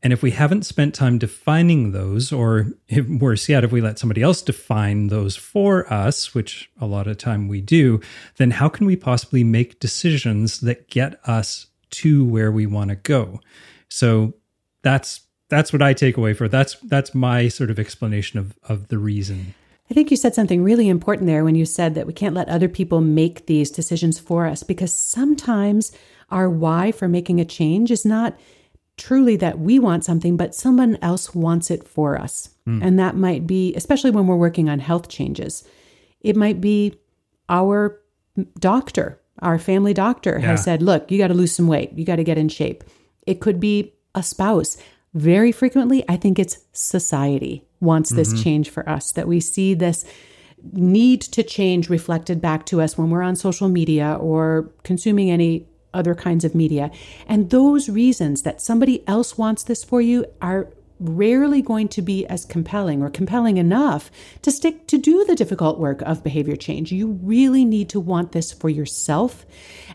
And 0.00 0.12
if 0.12 0.22
we 0.22 0.30
haven't 0.30 0.64
spent 0.64 0.94
time 0.94 1.18
defining 1.18 1.90
those, 1.90 2.32
or 2.32 2.68
worse 3.08 3.48
yet, 3.48 3.64
if 3.64 3.72
we 3.72 3.80
let 3.80 3.98
somebody 3.98 4.22
else 4.22 4.40
define 4.40 5.08
those 5.08 5.34
for 5.36 5.92
us, 5.92 6.34
which 6.34 6.70
a 6.80 6.86
lot 6.86 7.08
of 7.08 7.18
time 7.18 7.48
we 7.48 7.60
do, 7.60 8.00
then 8.36 8.52
how 8.52 8.68
can 8.68 8.86
we 8.86 8.96
possibly 8.96 9.42
make 9.42 9.80
decisions 9.80 10.60
that 10.60 10.88
get 10.88 11.18
us 11.28 11.66
to 11.90 12.24
where 12.24 12.52
we 12.52 12.66
want 12.66 12.90
to 12.90 12.96
go? 12.96 13.40
So 13.88 14.34
that's 14.82 15.22
that's 15.48 15.72
what 15.72 15.82
I 15.82 15.92
take 15.92 16.16
away 16.16 16.32
for. 16.32 16.48
That's 16.48 16.74
that's 16.82 17.14
my 17.14 17.48
sort 17.48 17.70
of 17.70 17.78
explanation 17.78 18.38
of 18.38 18.54
of 18.68 18.88
the 18.88 18.98
reason. 18.98 19.54
I 19.90 19.94
think 19.94 20.10
you 20.12 20.16
said 20.16 20.34
something 20.36 20.62
really 20.62 20.88
important 20.88 21.26
there 21.26 21.44
when 21.44 21.56
you 21.56 21.64
said 21.64 21.96
that 21.96 22.06
we 22.06 22.12
can't 22.12 22.34
let 22.34 22.48
other 22.48 22.68
people 22.68 23.00
make 23.00 23.46
these 23.46 23.72
decisions 23.72 24.20
for 24.20 24.46
us 24.46 24.62
because 24.62 24.94
sometimes 24.94 25.90
our 26.30 26.48
why 26.48 26.92
for 26.92 27.08
making 27.08 27.40
a 27.40 27.44
change 27.44 27.90
is 27.90 28.04
not 28.04 28.38
truly 28.96 29.34
that 29.36 29.58
we 29.58 29.78
want 29.78 30.04
something, 30.04 30.36
but 30.36 30.54
someone 30.54 30.96
else 31.02 31.34
wants 31.34 31.70
it 31.70 31.88
for 31.88 32.20
us. 32.20 32.50
Mm. 32.68 32.84
And 32.84 32.98
that 32.98 33.16
might 33.16 33.46
be, 33.46 33.74
especially 33.74 34.10
when 34.10 34.26
we're 34.26 34.36
working 34.36 34.68
on 34.68 34.78
health 34.78 35.08
changes, 35.08 35.64
it 36.20 36.36
might 36.36 36.60
be 36.60 36.94
our 37.48 38.00
doctor, 38.58 39.19
our 39.42 39.58
family 39.58 39.94
doctor 39.94 40.38
yeah. 40.40 40.48
has 40.48 40.64
said, 40.64 40.82
look, 40.82 41.10
you 41.10 41.18
got 41.18 41.28
to 41.28 41.34
lose 41.34 41.54
some 41.54 41.66
weight, 41.66 41.92
you 41.94 42.04
got 42.04 42.16
to 42.16 42.24
get 42.24 42.38
in 42.38 42.48
shape. 42.48 42.84
It 43.26 43.40
could 43.40 43.60
be 43.60 43.94
a 44.14 44.22
spouse. 44.22 44.76
Very 45.14 45.52
frequently, 45.52 46.04
I 46.08 46.16
think 46.16 46.38
it's 46.38 46.58
society 46.72 47.64
wants 47.80 48.10
this 48.10 48.32
mm-hmm. 48.32 48.42
change 48.42 48.70
for 48.70 48.88
us, 48.88 49.12
that 49.12 49.26
we 49.26 49.40
see 49.40 49.74
this 49.74 50.04
need 50.72 51.22
to 51.22 51.42
change 51.42 51.88
reflected 51.88 52.40
back 52.40 52.66
to 52.66 52.80
us 52.80 52.98
when 52.98 53.10
we're 53.10 53.22
on 53.22 53.34
social 53.34 53.68
media 53.68 54.18
or 54.20 54.70
consuming 54.82 55.30
any 55.30 55.66
other 55.94 56.14
kinds 56.14 56.44
of 56.44 56.54
media. 56.54 56.90
And 57.26 57.50
those 57.50 57.88
reasons 57.88 58.42
that 58.42 58.60
somebody 58.60 59.06
else 59.08 59.38
wants 59.38 59.62
this 59.62 59.82
for 59.82 60.00
you 60.00 60.26
are 60.40 60.72
rarely 61.00 61.62
going 61.62 61.88
to 61.88 62.02
be 62.02 62.26
as 62.26 62.44
compelling 62.44 63.02
or 63.02 63.10
compelling 63.10 63.56
enough 63.56 64.10
to 64.42 64.52
stick 64.52 64.86
to 64.86 64.98
do 64.98 65.24
the 65.24 65.34
difficult 65.34 65.78
work 65.78 66.02
of 66.02 66.22
behavior 66.22 66.56
change. 66.56 66.92
You 66.92 67.18
really 67.22 67.64
need 67.64 67.88
to 67.90 68.00
want 68.00 68.32
this 68.32 68.52
for 68.52 68.68
yourself 68.68 69.46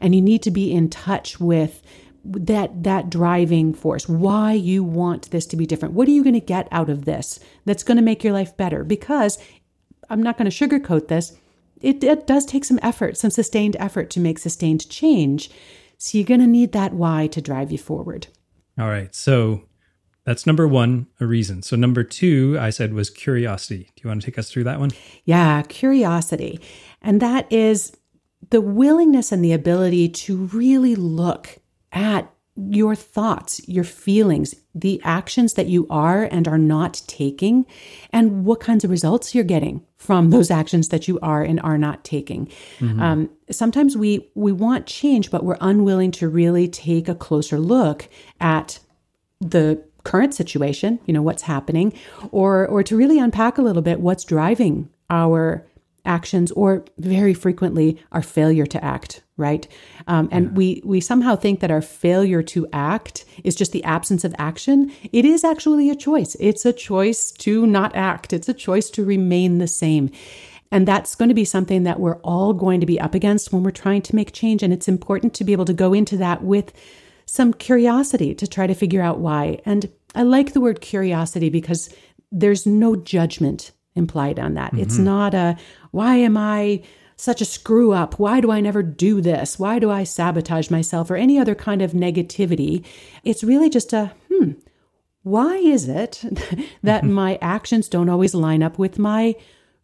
and 0.01 0.15
you 0.15 0.21
need 0.21 0.41
to 0.43 0.51
be 0.51 0.71
in 0.71 0.89
touch 0.89 1.39
with 1.39 1.81
that 2.27 2.83
that 2.83 3.11
driving 3.11 3.71
force 3.71 4.09
why 4.09 4.51
you 4.51 4.83
want 4.83 5.29
this 5.29 5.45
to 5.45 5.55
be 5.55 5.67
different. 5.67 5.93
What 5.93 6.07
are 6.07 6.11
you 6.11 6.23
going 6.23 6.33
to 6.33 6.39
get 6.39 6.67
out 6.71 6.89
of 6.89 7.05
this 7.05 7.39
that's 7.65 7.83
going 7.83 7.97
to 7.97 8.03
make 8.03 8.23
your 8.23 8.33
life 8.33 8.57
better? 8.57 8.83
Because 8.83 9.37
i'm 10.09 10.21
not 10.21 10.37
going 10.37 10.49
to 10.49 10.67
sugarcoat 10.67 11.07
this 11.07 11.35
it, 11.81 12.03
it 12.03 12.27
does 12.27 12.45
take 12.45 12.65
some 12.65 12.79
effort 12.81 13.17
some 13.17 13.31
sustained 13.31 13.75
effort 13.79 14.09
to 14.11 14.19
make 14.19 14.39
sustained 14.39 14.89
change. 14.89 15.49
So 15.97 16.17
you're 16.17 16.27
going 16.27 16.41
to 16.41 16.47
need 16.47 16.71
that 16.73 16.93
why 16.93 17.27
to 17.27 17.41
drive 17.41 17.71
you 17.71 17.77
forward. 17.77 18.27
All 18.79 18.87
right 18.87 19.13
so 19.13 19.63
that's 20.25 20.45
number 20.45 20.67
one 20.67 21.07
a 21.19 21.25
reason 21.25 21.61
so 21.61 21.75
number 21.75 22.03
two 22.03 22.57
i 22.59 22.69
said 22.69 22.93
was 22.93 23.09
curiosity 23.09 23.89
do 23.95 24.01
you 24.03 24.07
want 24.09 24.21
to 24.21 24.25
take 24.25 24.37
us 24.37 24.49
through 24.49 24.63
that 24.63 24.79
one 24.79 24.91
yeah 25.23 25.61
curiosity 25.63 26.59
and 27.01 27.21
that 27.21 27.51
is 27.51 27.95
the 28.49 28.61
willingness 28.61 29.31
and 29.31 29.43
the 29.43 29.53
ability 29.53 30.09
to 30.09 30.45
really 30.47 30.95
look 30.95 31.59
at 31.91 32.31
your 32.57 32.95
thoughts, 32.95 33.67
your 33.67 33.83
feelings, 33.83 34.55
the 34.73 35.01
actions 35.03 35.55
that 35.55 35.67
you 35.67 35.85
are 35.89 36.23
and 36.23 36.47
are 36.47 36.57
not 36.57 37.01
taking, 37.05 37.65
and 38.11 38.45
what 38.45 38.61
kinds 38.61 38.85
of 38.85 38.89
results 38.89 39.35
you're 39.35 39.43
getting 39.43 39.85
from 39.97 40.29
those 40.29 40.49
actions 40.49 40.89
that 40.89 41.07
you 41.07 41.19
are 41.19 41.43
and 41.43 41.59
are 41.61 41.77
not 41.77 42.03
taking. 42.05 42.47
Mm-hmm. 42.79 43.01
Um, 43.01 43.29
sometimes 43.51 43.97
we 43.97 44.29
we 44.35 44.51
want 44.53 44.85
change, 44.85 45.31
but 45.31 45.43
we're 45.43 45.57
unwilling 45.59 46.11
to 46.11 46.29
really 46.29 46.67
take 46.67 47.09
a 47.09 47.15
closer 47.15 47.59
look 47.59 48.07
at 48.39 48.79
the 49.41 49.83
current 50.05 50.33
situation. 50.33 50.99
You 51.05 51.13
know 51.13 51.21
what's 51.21 51.43
happening, 51.43 51.91
or 52.31 52.65
or 52.67 52.81
to 52.83 52.95
really 52.95 53.19
unpack 53.19 53.57
a 53.57 53.61
little 53.61 53.81
bit 53.81 53.99
what's 53.99 54.23
driving 54.23 54.89
our 55.09 55.65
actions 56.05 56.51
or 56.51 56.85
very 56.97 57.33
frequently 57.33 57.99
our 58.11 58.21
failure 58.21 58.65
to 58.67 58.83
act 58.83 59.21
right? 59.37 59.67
Um, 60.07 60.29
and 60.31 60.45
yeah. 60.45 60.51
we 60.53 60.81
we 60.85 61.01
somehow 61.01 61.35
think 61.35 61.59
that 61.59 61.71
our 61.71 61.81
failure 61.81 62.41
to 62.43 62.67
act 62.71 63.25
is 63.43 63.55
just 63.55 63.71
the 63.71 63.83
absence 63.83 64.23
of 64.23 64.35
action. 64.37 64.91
It 65.11 65.25
is 65.25 65.43
actually 65.43 65.89
a 65.89 65.95
choice. 65.95 66.35
It's 66.39 66.65
a 66.65 66.73
choice 66.73 67.31
to 67.31 67.67
not 67.67 67.95
act. 67.95 68.33
It's 68.33 68.49
a 68.49 68.53
choice 68.53 68.89
to 68.91 69.03
remain 69.03 69.57
the 69.57 69.67
same. 69.67 70.11
And 70.71 70.87
that's 70.87 71.15
going 71.15 71.29
to 71.29 71.35
be 71.35 71.45
something 71.45 71.83
that 71.83 71.99
we're 71.99 72.19
all 72.21 72.53
going 72.53 72.79
to 72.79 72.85
be 72.85 72.99
up 72.99 73.13
against 73.13 73.53
when 73.53 73.63
we're 73.63 73.71
trying 73.71 74.01
to 74.03 74.15
make 74.15 74.33
change. 74.33 74.63
And 74.63 74.73
it's 74.73 74.87
important 74.87 75.33
to 75.35 75.43
be 75.43 75.53
able 75.53 75.65
to 75.65 75.73
go 75.73 75.93
into 75.93 76.17
that 76.17 76.43
with 76.43 76.73
some 77.25 77.53
curiosity 77.53 78.33
to 78.35 78.47
try 78.47 78.67
to 78.67 78.73
figure 78.73 79.01
out 79.01 79.19
why 79.19 79.59
and 79.65 79.89
i 80.13 80.23
like 80.23 80.53
the 80.53 80.61
word 80.61 80.81
curiosity 80.81 81.49
because 81.49 81.89
there's 82.31 82.65
no 82.65 82.95
judgment 82.95 83.71
implied 83.95 84.39
on 84.39 84.53
that. 84.55 84.73
Mm-hmm. 84.73 84.81
It's 84.81 84.97
not 84.97 85.33
a, 85.33 85.57
why 85.91 86.15
am 86.17 86.37
I 86.37 86.83
such 87.15 87.41
a 87.41 87.45
screw 87.45 87.93
up? 87.93 88.19
Why 88.19 88.41
do 88.41 88.51
I 88.51 88.59
never 88.59 88.83
do 88.83 89.21
this? 89.21 89.57
Why 89.57 89.79
do 89.79 89.89
I 89.89 90.03
sabotage 90.03 90.69
myself 90.69 91.09
or 91.09 91.15
any 91.15 91.39
other 91.39 91.55
kind 91.55 91.81
of 91.81 91.93
negativity? 91.93 92.85
It's 93.23 93.43
really 93.43 93.69
just 93.69 93.93
a, 93.93 94.11
hmm, 94.29 94.51
why 95.23 95.55
is 95.55 95.87
it 95.87 96.21
that 96.83 97.03
mm-hmm. 97.03 97.13
my 97.13 97.39
actions 97.41 97.87
don't 97.87 98.09
always 98.09 98.35
line 98.35 98.61
up 98.61 98.77
with 98.77 98.99
my 98.99 99.35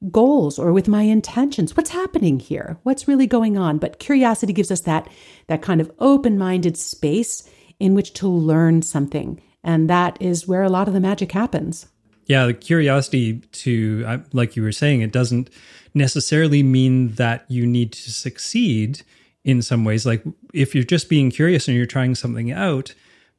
goals 0.10 0.58
or 0.58 0.74
with 0.74 0.88
my 0.88 1.04
intentions. 1.04 1.78
What's 1.78 1.92
happening 1.92 2.40
here? 2.40 2.78
What's 2.84 3.08
really 3.08 3.28
going 3.28 3.58
on? 3.58 3.78
But 3.78 4.00
curiosity 4.00 4.54
gives 4.54 4.72
us 4.72 4.82
that 4.82 5.08
that 5.48 5.62
kind 5.62 5.80
of 5.80 5.92
open-minded 6.00 6.78
space 6.78 7.48
in 7.80 7.94
which 7.94 8.14
to 8.14 8.28
learn 8.28 8.82
something. 8.82 9.42
And 9.64 9.90
that 9.90 10.18
is 10.20 10.48
where 10.48 10.64
a 10.64 10.70
lot 10.70 10.88
of 10.88 10.94
the 10.94 11.00
magic 11.00 11.32
happens. 11.34 11.88
Yeah, 12.26 12.46
the 12.46 12.54
curiosity 12.54 13.40
to, 13.52 14.04
uh, 14.08 14.18
like 14.34 14.56
you 14.56 14.64
were 14.64 14.72
saying, 14.72 15.02
it 15.02 15.12
doesn't 15.12 15.50
necessarily 15.94 16.64
mean 16.64 17.10
that 17.16 17.46
you 17.48 17.68
need 17.68 17.92
to 17.92 18.12
succeed 18.12 19.02
in 19.44 19.62
some 19.62 19.84
ways. 19.84 20.06
Like 20.06 20.24
if 20.54 20.74
you're 20.74 20.84
just 20.84 21.10
being 21.10 21.30
curious 21.30 21.68
and 21.68 21.76
you're 21.76 21.86
trying 21.86 22.16
something 22.16 22.52
out, 22.52 22.94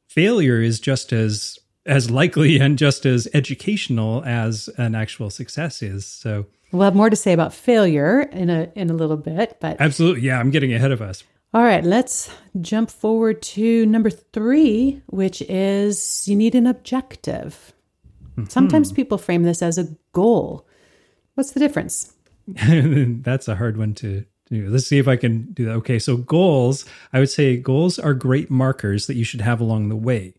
failure 0.08 0.60
is 0.60 0.78
just 0.78 1.12
as 1.12 1.58
as 1.86 2.10
likely 2.10 2.58
and 2.58 2.78
just 2.78 3.06
as 3.06 3.28
educational 3.34 4.22
as 4.24 4.68
an 4.76 4.94
actual 4.94 5.30
success 5.30 5.82
is. 5.82 6.06
So 6.06 6.46
we'll 6.70 6.82
have 6.82 6.94
more 6.94 7.10
to 7.10 7.16
say 7.16 7.32
about 7.32 7.52
failure 7.52 8.22
in 8.22 8.50
a 8.50 8.70
in 8.74 8.90
a 8.90 8.94
little 8.94 9.16
bit, 9.16 9.58
but 9.60 9.80
absolutely, 9.80 10.22
yeah, 10.22 10.38
I'm 10.38 10.50
getting 10.50 10.72
ahead 10.72 10.92
of 10.92 11.02
us. 11.02 11.24
All 11.54 11.62
right, 11.62 11.84
let's 11.84 12.30
jump 12.62 12.90
forward 12.90 13.42
to 13.42 13.84
number 13.84 14.08
three, 14.08 15.02
which 15.06 15.42
is 15.42 16.26
you 16.26 16.34
need 16.34 16.54
an 16.54 16.66
objective. 16.66 17.74
Mm-hmm. 18.36 18.48
Sometimes 18.48 18.90
people 18.90 19.18
frame 19.18 19.42
this 19.42 19.60
as 19.60 19.76
a 19.76 19.94
goal. 20.12 20.66
What's 21.34 21.50
the 21.50 21.60
difference? 21.60 22.14
That's 22.46 23.48
a 23.48 23.56
hard 23.56 23.76
one 23.76 23.92
to 23.94 24.24
do. 24.48 24.68
Let's 24.68 24.86
see 24.86 24.98
if 24.98 25.08
I 25.08 25.16
can 25.16 25.52
do 25.52 25.66
that. 25.66 25.72
Okay, 25.72 25.98
so 25.98 26.16
goals, 26.16 26.86
I 27.12 27.18
would 27.18 27.30
say 27.30 27.56
goals 27.58 27.98
are 27.98 28.14
great 28.14 28.50
markers 28.50 29.06
that 29.06 29.16
you 29.16 29.24
should 29.24 29.42
have 29.42 29.60
along 29.60 29.90
the 29.90 29.96
way, 29.96 30.34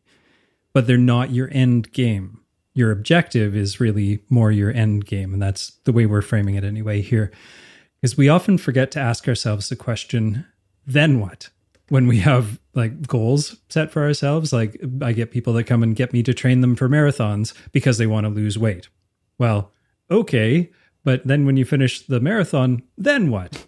but 0.74 0.88
they're 0.88 0.98
not 0.98 1.32
your 1.32 1.50
end 1.52 1.92
game. 1.92 2.40
Your 2.74 2.92
objective 2.92 3.56
is 3.56 3.80
really 3.80 4.24
more 4.30 4.52
your 4.52 4.72
end 4.72 5.06
game. 5.06 5.34
And 5.34 5.42
that's 5.42 5.72
the 5.84 5.92
way 5.92 6.06
we're 6.06 6.22
framing 6.22 6.56
it 6.56 6.64
anyway 6.64 7.02
here. 7.02 7.32
Because 8.02 8.18
we 8.18 8.30
often 8.30 8.58
forget 8.58 8.92
to 8.92 9.00
ask 9.00 9.28
ourselves 9.28 9.70
the 9.70 9.76
question, 9.76 10.46
then 10.86 11.20
what? 11.20 11.50
when 11.90 12.08
we 12.08 12.20
have 12.20 12.60
like 12.74 13.08
goals 13.08 13.58
set 13.70 13.92
for 13.92 14.04
ourselves 14.04 14.54
like 14.54 14.80
i 15.02 15.12
get 15.12 15.32
people 15.32 15.54
that 15.54 15.66
come 15.66 15.84
and 15.84 15.96
get 15.96 16.14
me 16.14 16.24
to 16.24 16.34
train 16.34 16.62
them 16.62 16.76
for 16.76 16.90
marathons 16.90 17.54
because 17.72 17.98
they 17.98 18.08
want 18.08 18.26
to 18.26 18.30
lose 18.30 18.58
weight 18.58 18.88
well 19.38 19.72
okay 20.10 20.72
but 21.04 21.26
then 21.28 21.46
when 21.46 21.58
you 21.58 21.66
finish 21.66 22.06
the 22.08 22.20
marathon 22.20 22.82
then 22.98 23.30
what 23.30 23.66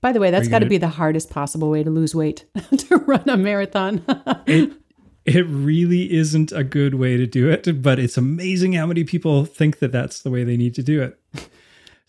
by 0.00 0.12
the 0.12 0.20
way 0.20 0.30
that's 0.30 0.48
got 0.48 0.60
to 0.60 0.64
gonna... 0.64 0.70
be 0.70 0.78
the 0.78 0.88
hardest 0.88 1.30
possible 1.30 1.70
way 1.70 1.82
to 1.82 1.90
lose 1.90 2.14
weight 2.14 2.44
to 2.76 2.96
run 2.96 3.28
a 3.28 3.36
marathon 3.36 4.02
it, 4.46 4.72
it 5.36 5.46
really 5.46 6.12
isn't 6.12 6.52
a 6.52 6.64
good 6.64 6.94
way 6.94 7.16
to 7.16 7.26
do 7.26 7.48
it 7.48 7.82
but 7.82 7.98
it's 7.98 8.16
amazing 8.16 8.72
how 8.72 8.86
many 8.86 9.04
people 9.04 9.44
think 9.44 9.78
that 9.78 9.92
that's 9.92 10.22
the 10.22 10.30
way 10.30 10.44
they 10.44 10.56
need 10.56 10.74
to 10.74 10.82
do 10.82 11.02
it 11.02 11.20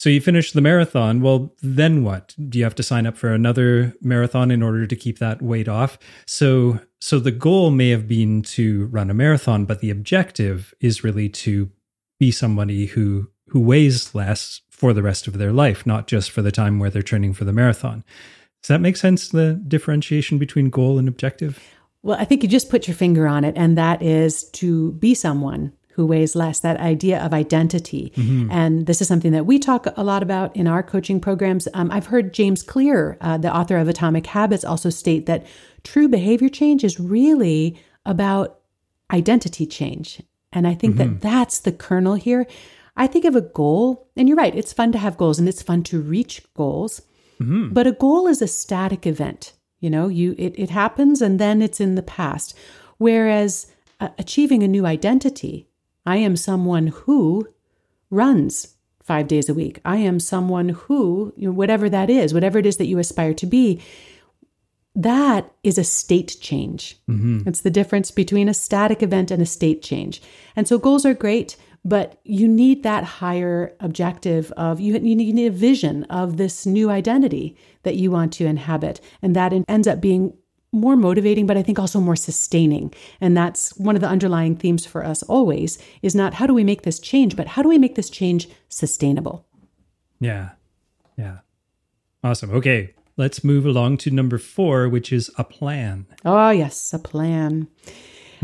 so 0.01 0.09
you 0.09 0.19
finish 0.19 0.51
the 0.51 0.61
marathon. 0.61 1.21
Well, 1.21 1.53
then 1.61 2.03
what? 2.03 2.33
Do 2.49 2.57
you 2.57 2.63
have 2.63 2.73
to 2.73 2.81
sign 2.81 3.05
up 3.05 3.15
for 3.15 3.31
another 3.31 3.93
marathon 4.01 4.49
in 4.49 4.63
order 4.63 4.87
to 4.87 4.95
keep 4.95 5.19
that 5.19 5.43
weight 5.43 5.67
off? 5.67 5.99
So 6.25 6.79
so 6.99 7.19
the 7.19 7.29
goal 7.29 7.69
may 7.69 7.89
have 7.89 8.07
been 8.07 8.41
to 8.57 8.87
run 8.87 9.11
a 9.11 9.13
marathon, 9.13 9.65
but 9.65 9.79
the 9.79 9.91
objective 9.91 10.73
is 10.79 11.03
really 11.03 11.29
to 11.29 11.69
be 12.19 12.31
somebody 12.31 12.87
who 12.87 13.29
who 13.49 13.59
weighs 13.59 14.15
less 14.15 14.61
for 14.71 14.91
the 14.91 15.03
rest 15.03 15.27
of 15.27 15.37
their 15.37 15.53
life, 15.53 15.85
not 15.85 16.07
just 16.07 16.31
for 16.31 16.41
the 16.41 16.51
time 16.51 16.79
where 16.79 16.89
they're 16.89 17.03
training 17.03 17.33
for 17.33 17.45
the 17.45 17.53
marathon. 17.53 18.03
Does 18.63 18.69
that 18.69 18.81
make 18.81 18.97
sense? 18.97 19.29
The 19.29 19.53
differentiation 19.67 20.39
between 20.39 20.71
goal 20.71 20.97
and 20.97 21.07
objective? 21.07 21.59
Well, 22.03 22.17
I 22.19 22.25
think 22.25 22.43
you 22.43 22.49
just 22.49 22.69
put 22.69 22.87
your 22.87 22.95
finger 22.95 23.27
on 23.27 23.43
it, 23.43 23.53
and 23.55 23.77
that 23.77 24.01
is 24.01 24.45
to 24.51 24.93
be 24.93 25.13
someone 25.13 25.73
who 25.91 26.05
weighs 26.05 26.35
less, 26.35 26.61
that 26.61 26.79
idea 26.79 27.23
of 27.23 27.33
identity. 27.33 28.11
Mm-hmm. 28.15 28.49
And 28.51 28.85
this 28.87 29.01
is 29.01 29.07
something 29.07 29.33
that 29.33 29.45
we 29.45 29.59
talk 29.59 29.87
a 29.95 30.03
lot 30.03 30.23
about 30.23 30.55
in 30.55 30.65
our 30.65 30.81
coaching 30.81 31.19
programs. 31.19 31.67
Um, 31.73 31.91
I've 31.91 32.07
heard 32.07 32.33
James 32.33 32.63
Clear, 32.63 33.17
uh, 33.21 33.37
the 33.37 33.53
author 33.53 33.77
of 33.77 33.87
Atomic 33.87 34.25
Habits, 34.27 34.63
also 34.63 34.89
state 34.89 35.25
that 35.25 35.45
true 35.83 36.07
behavior 36.07 36.49
change 36.49 36.83
is 36.83 36.99
really 36.99 37.77
about 38.05 38.59
identity 39.11 39.65
change. 39.65 40.21
And 40.53 40.65
I 40.65 40.73
think 40.73 40.95
that 40.97 41.21
that's 41.21 41.59
the 41.59 41.71
kernel 41.71 42.15
here. 42.15 42.47
I 42.95 43.07
think 43.07 43.25
of 43.25 43.35
a 43.35 43.41
goal, 43.41 44.07
and 44.15 44.27
you're 44.27 44.37
right, 44.37 44.55
it's 44.55 44.73
fun 44.73 44.91
to 44.93 44.97
have 44.97 45.17
goals 45.17 45.39
and 45.39 45.47
it's 45.47 45.61
fun 45.61 45.83
to 45.83 46.01
reach 46.01 46.41
goals. 46.53 47.01
But 47.73 47.87
a 47.87 47.91
goal 47.91 48.27
is 48.27 48.41
a 48.41 48.47
static 48.47 49.05
event. 49.07 49.53
You 49.81 49.89
know, 49.89 50.07
you 50.07 50.33
it, 50.37 50.57
it 50.57 50.69
happens 50.69 51.21
and 51.21 51.37
then 51.37 51.61
it's 51.61 51.81
in 51.81 51.95
the 51.95 52.01
past. 52.01 52.57
Whereas 52.97 53.67
uh, 53.99 54.09
achieving 54.17 54.63
a 54.63 54.67
new 54.67 54.85
identity, 54.85 55.67
I 56.05 56.17
am 56.17 56.35
someone 56.37 56.87
who 56.87 57.49
runs 58.09 58.75
five 59.03 59.27
days 59.27 59.49
a 59.49 59.53
week. 59.53 59.79
I 59.83 59.97
am 59.97 60.19
someone 60.19 60.69
who, 60.69 61.33
you 61.35 61.47
know, 61.47 61.53
whatever 61.53 61.89
that 61.89 62.09
is, 62.09 62.33
whatever 62.33 62.59
it 62.59 62.65
is 62.65 62.77
that 62.77 62.85
you 62.85 62.99
aspire 62.99 63.33
to 63.33 63.45
be, 63.45 63.81
that 64.95 65.51
is 65.63 65.77
a 65.77 65.83
state 65.83 66.37
change. 66.41 66.97
It's 67.47 67.61
the 67.61 67.69
difference 67.69 68.11
between 68.11 68.49
a 68.49 68.53
static 68.53 69.01
event 69.01 69.31
and 69.31 69.41
a 69.41 69.45
state 69.45 69.81
change. 69.81 70.21
And 70.55 70.67
so 70.67 70.77
goals 70.77 71.05
are 71.05 71.13
great, 71.13 71.55
but 71.83 72.19
you 72.23 72.47
need 72.47 72.83
that 72.83 73.03
higher 73.03 73.75
objective 73.79 74.51
of 74.53 74.79
you, 74.79 74.93
you 74.93 75.15
need 75.15 75.47
a 75.47 75.51
vision 75.51 76.03
of 76.05 76.37
this 76.37 76.65
new 76.65 76.89
identity 76.89 77.57
that 77.83 77.95
you 77.95 78.11
want 78.11 78.33
to 78.33 78.45
inhabit. 78.45 79.01
And 79.21 79.35
that 79.35 79.53
ends 79.67 79.87
up 79.87 79.99
being 79.99 80.33
more 80.71 80.95
motivating, 80.95 81.45
but 81.45 81.57
I 81.57 81.63
think 81.63 81.79
also 81.79 81.99
more 81.99 82.15
sustaining. 82.15 82.93
And 83.19 83.35
that's 83.35 83.75
one 83.77 83.95
of 83.95 84.01
the 84.01 84.07
underlying 84.07 84.55
themes 84.55 84.85
for 84.85 85.03
us 85.05 85.23
always 85.23 85.77
is 86.01 86.15
not 86.15 86.35
how 86.35 86.47
do 86.47 86.53
we 86.53 86.63
make 86.63 86.83
this 86.83 86.99
change, 86.99 87.35
but 87.35 87.47
how 87.47 87.61
do 87.61 87.69
we 87.69 87.77
make 87.77 87.95
this 87.95 88.09
change 88.09 88.47
sustainable? 88.69 89.45
Yeah. 90.19 90.51
Yeah. 91.17 91.39
Awesome. 92.23 92.51
Okay. 92.51 92.93
Let's 93.17 93.43
move 93.43 93.65
along 93.65 93.97
to 93.97 94.11
number 94.11 94.37
four, 94.37 94.87
which 94.87 95.11
is 95.11 95.29
a 95.37 95.43
plan. 95.43 96.05
Oh, 96.23 96.49
yes, 96.49 96.93
a 96.93 96.99
plan. 96.99 97.67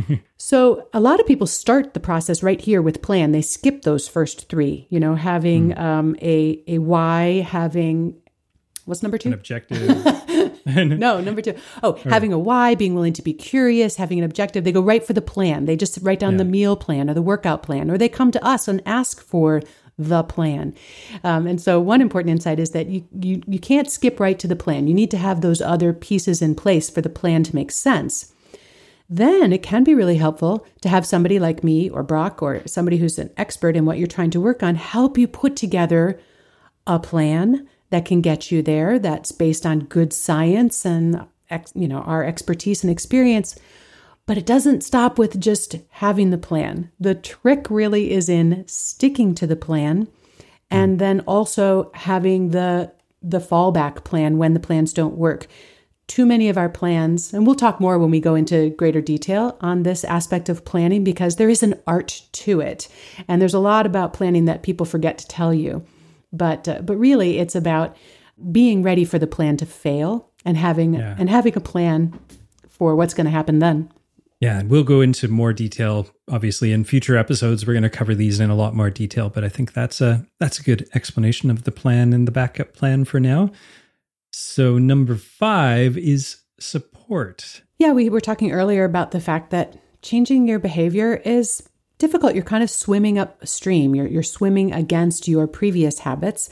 so, 0.38 0.88
a 0.94 1.00
lot 1.00 1.20
of 1.20 1.28
people 1.28 1.48
start 1.48 1.94
the 1.94 2.00
process 2.00 2.44
right 2.44 2.60
here 2.60 2.82
with 2.82 3.02
plan. 3.02 3.32
They 3.32 3.42
skip 3.42 3.82
those 3.84 4.08
first 4.08 4.50
three, 4.50 4.88
you 4.90 5.00
know, 5.00 5.16
having 5.16 5.78
um, 5.78 6.16
a, 6.22 6.64
a 6.68 6.78
why, 6.80 7.42
having 7.42 8.16
what's 8.86 9.04
number 9.04 9.18
two? 9.18 9.30
An 9.30 9.34
objective. 9.34 10.58
no, 10.66 11.22
number 11.22 11.42
two. 11.42 11.56
Oh, 11.84 11.94
having 12.06 12.34
a 12.34 12.40
why, 12.40 12.76
being 12.76 12.96
willing 12.96 13.14
to 13.14 13.22
be 13.22 13.34
curious, 13.34 13.96
having 13.98 14.18
an 14.18 14.24
objective. 14.24 14.64
They 14.64 14.72
go 14.72 14.82
right 14.82 15.06
for 15.06 15.14
the 15.14 15.22
plan. 15.22 15.66
They 15.66 15.76
just 15.76 16.00
write 16.02 16.20
down 16.20 16.38
the 16.38 16.46
meal 16.46 16.76
plan 16.76 17.10
or 17.10 17.14
the 17.14 17.22
workout 17.22 17.64
plan, 17.64 17.92
or 17.92 17.98
they 17.98 18.10
come 18.10 18.32
to 18.32 18.44
us 18.44 18.68
and 18.68 18.82
ask 18.86 19.22
for 19.22 19.62
the 19.98 20.24
plan. 20.24 20.76
Um, 21.24 21.48
and 21.48 21.60
so, 21.62 21.80
one 21.80 22.02
important 22.02 22.32
insight 22.32 22.60
is 22.60 22.72
that 22.72 22.88
you, 22.88 23.06
you 23.20 23.42
you 23.48 23.60
can't 23.60 23.90
skip 23.90 24.20
right 24.20 24.38
to 24.40 24.48
the 24.48 24.56
plan. 24.56 24.88
You 24.88 24.94
need 24.94 25.12
to 25.12 25.18
have 25.18 25.42
those 25.42 25.62
other 25.62 25.94
pieces 25.94 26.42
in 26.42 26.56
place 26.56 26.90
for 26.90 27.02
the 27.02 27.10
plan 27.10 27.44
to 27.44 27.56
make 27.56 27.72
sense. 27.72 28.34
Then 29.10 29.54
it 29.54 29.64
can 29.64 29.84
be 29.84 29.96
really 29.96 30.18
helpful 30.18 30.66
to 30.82 30.90
have 30.90 31.06
somebody 31.06 31.40
like 31.40 31.64
me 31.64 31.90
or 31.90 32.04
Brock 32.04 32.42
or 32.42 32.62
somebody 32.68 32.98
who's 32.98 33.18
an 33.18 33.32
expert 33.38 33.76
in 33.76 33.86
what 33.86 33.98
you're 33.98 34.08
trying 34.08 34.32
to 34.32 34.42
work 34.42 34.62
on 34.62 34.76
help 34.76 35.18
you 35.18 35.28
put 35.28 35.56
together 35.56 36.20
a 36.86 37.00
plan 37.00 37.68
that 37.90 38.06
can 38.06 38.22
get 38.22 38.52
you 38.52 38.62
there 38.62 39.00
that's 39.00 39.32
based 39.32 39.66
on 39.66 39.80
good 39.80 40.12
science 40.12 40.86
and 40.86 41.26
you 41.74 41.88
know 41.88 42.00
our 42.00 42.24
expertise 42.24 42.84
and 42.84 42.92
experience. 42.92 43.58
But 44.26 44.38
it 44.38 44.46
doesn't 44.46 44.84
stop 44.84 45.18
with 45.18 45.40
just 45.40 45.78
having 45.90 46.32
the 46.32 46.38
plan. 46.38 46.92
The 47.00 47.16
trick 47.16 47.70
really 47.70 48.12
is 48.12 48.28
in 48.28 48.66
sticking 48.68 49.34
to 49.36 49.48
the 49.48 49.56
plan 49.56 50.10
and 50.70 51.00
then 51.00 51.22
also 51.22 51.92
having 51.94 52.52
the 52.52 52.92
the 53.22 53.40
fallback 53.40 54.04
plan 54.04 54.38
when 54.38 54.54
the 54.54 54.60
plans 54.60 54.94
don't 54.94 55.16
work 55.16 55.48
too 56.08 56.26
many 56.26 56.48
of 56.50 56.58
our 56.58 56.70
plans 56.70 57.34
and 57.34 57.46
we'll 57.46 57.56
talk 57.56 57.80
more 57.82 58.00
when 58.00 58.10
we 58.10 58.20
go 58.20 58.34
into 58.36 58.70
greater 58.72 59.02
detail 59.02 59.58
on 59.62 59.84
this 59.84 60.04
aspect 60.06 60.48
of 60.50 60.64
planning 60.64 61.04
because 61.04 61.36
there 61.36 61.50
is 61.50 61.62
an 61.64 61.74
art 61.86 62.22
to 62.32 62.62
it 62.62 62.88
and 63.28 63.42
there's 63.42 63.54
a 63.54 63.60
lot 63.60 63.86
about 63.86 64.14
planning 64.14 64.46
that 64.46 64.64
people 64.64 64.86
forget 64.86 65.18
to 65.18 65.28
tell 65.28 65.54
you 65.54 65.86
but 66.32 66.68
uh, 66.68 66.80
but 66.82 66.96
really 66.98 67.40
it's 67.40 67.56
about 67.56 67.96
being 68.52 68.84
ready 68.84 69.04
for 69.04 69.20
the 69.20 69.28
plan 69.28 69.58
to 69.58 69.66
fail 69.66 70.30
and 70.46 70.56
having 70.58 70.94
Yeah. 70.94 71.16
and 71.18 71.30
having 71.30 71.56
a 71.58 71.62
plan 71.62 72.18
for 72.70 72.96
what's 72.96 73.14
going 73.14 73.26
to 73.26 73.32
happen 73.32 73.60
then. 73.60 73.90
Yeah, 74.40 74.60
and 74.60 74.70
we'll 74.70 74.84
go 74.84 75.02
into 75.02 75.28
more 75.28 75.52
detail. 75.52 76.06
Obviously, 76.30 76.72
in 76.72 76.84
future 76.84 77.18
episodes, 77.18 77.66
we're 77.66 77.74
going 77.74 77.82
to 77.82 77.90
cover 77.90 78.14
these 78.14 78.40
in 78.40 78.52
a 78.52 78.56
lot 78.56 78.76
more 78.76 78.92
detail. 78.92 79.32
But 79.32 79.44
I 79.44 79.50
think 79.50 79.74
that's 79.74 80.00
a 80.00 80.28
that's 80.40 80.60
a 80.60 80.64
good 80.64 80.88
explanation 80.94 81.50
of 81.50 81.64
the 81.64 81.72
plan 81.72 82.14
and 82.14 82.28
the 82.28 82.32
backup 82.32 82.74
plan 82.76 83.04
for 83.06 83.20
now. 83.20 83.50
So 84.40 84.78
number 84.78 85.16
five 85.16 85.98
is 85.98 86.38
support. 86.60 87.64
Yeah, 87.80 87.94
we 87.94 88.08
were 88.08 88.22
talking 88.22 88.52
earlier 88.52 88.84
about 88.84 89.10
the 89.10 89.20
fact 89.20 89.50
that 89.50 89.80
changing 90.04 90.48
your 90.48 90.60
behavior 90.60 91.16
is 91.26 91.68
difficult. 91.98 92.36
You're 92.36 92.44
kind 92.44 92.64
of 92.64 92.70
swimming 92.70 93.18
upstream. 93.18 93.96
You're 93.96 94.06
you're 94.06 94.22
swimming 94.22 94.74
against 94.74 95.28
your 95.28 95.48
previous 95.48 95.98
habits. 95.98 96.52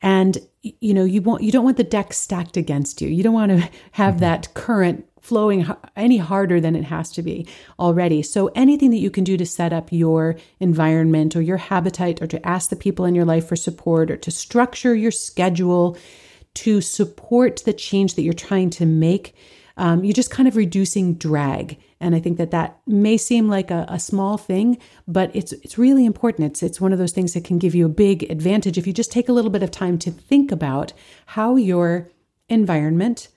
And 0.00 0.38
you 0.62 0.94
know, 0.94 1.04
you 1.04 1.20
want 1.20 1.42
you 1.42 1.52
don't 1.52 1.64
want 1.64 1.76
the 1.76 1.84
deck 1.84 2.14
stacked 2.14 2.56
against 2.56 3.02
you. 3.02 3.08
You 3.10 3.22
don't 3.22 3.34
want 3.34 3.52
to 3.52 3.68
have 3.92 4.20
that 4.20 4.54
current 4.54 5.06
flowing 5.20 5.70
any 5.94 6.16
harder 6.16 6.58
than 6.58 6.74
it 6.74 6.84
has 6.84 7.12
to 7.12 7.22
be 7.22 7.46
already. 7.78 8.22
So 8.22 8.46
anything 8.54 8.90
that 8.92 8.98
you 8.98 9.10
can 9.10 9.24
do 9.24 9.36
to 9.36 9.44
set 9.44 9.74
up 9.74 9.92
your 9.92 10.36
environment 10.58 11.36
or 11.36 11.42
your 11.42 11.58
habitat 11.58 12.22
or 12.22 12.26
to 12.28 12.46
ask 12.48 12.70
the 12.70 12.76
people 12.76 13.04
in 13.04 13.14
your 13.14 13.26
life 13.26 13.46
for 13.46 13.56
support 13.56 14.10
or 14.10 14.16
to 14.16 14.30
structure 14.30 14.94
your 14.94 15.10
schedule 15.10 15.98
to 16.56 16.80
support 16.80 17.62
the 17.64 17.72
change 17.72 18.14
that 18.14 18.22
you're 18.22 18.32
trying 18.32 18.70
to 18.70 18.86
make, 18.86 19.34
um, 19.76 20.04
you're 20.04 20.14
just 20.14 20.30
kind 20.30 20.48
of 20.48 20.56
reducing 20.56 21.14
drag. 21.14 21.78
And 22.00 22.14
I 22.14 22.20
think 22.20 22.38
that 22.38 22.50
that 22.50 22.78
may 22.86 23.16
seem 23.16 23.48
like 23.48 23.70
a, 23.70 23.86
a 23.88 23.98
small 23.98 24.38
thing, 24.38 24.78
but 25.06 25.30
it's 25.34 25.52
it's 25.52 25.78
really 25.78 26.04
important. 26.04 26.46
It's 26.50 26.62
it's 26.62 26.80
one 26.80 26.92
of 26.92 26.98
those 26.98 27.12
things 27.12 27.34
that 27.34 27.44
can 27.44 27.58
give 27.58 27.74
you 27.74 27.86
a 27.86 27.90
big 27.90 28.30
advantage 28.30 28.78
if 28.78 28.86
you 28.86 28.92
just 28.92 29.12
take 29.12 29.28
a 29.28 29.32
little 29.32 29.50
bit 29.50 29.62
of 29.62 29.70
time 29.70 29.98
to 29.98 30.10
think 30.10 30.50
about 30.52 30.92
how 31.26 31.56
your 31.56 32.10
environment 32.48 33.28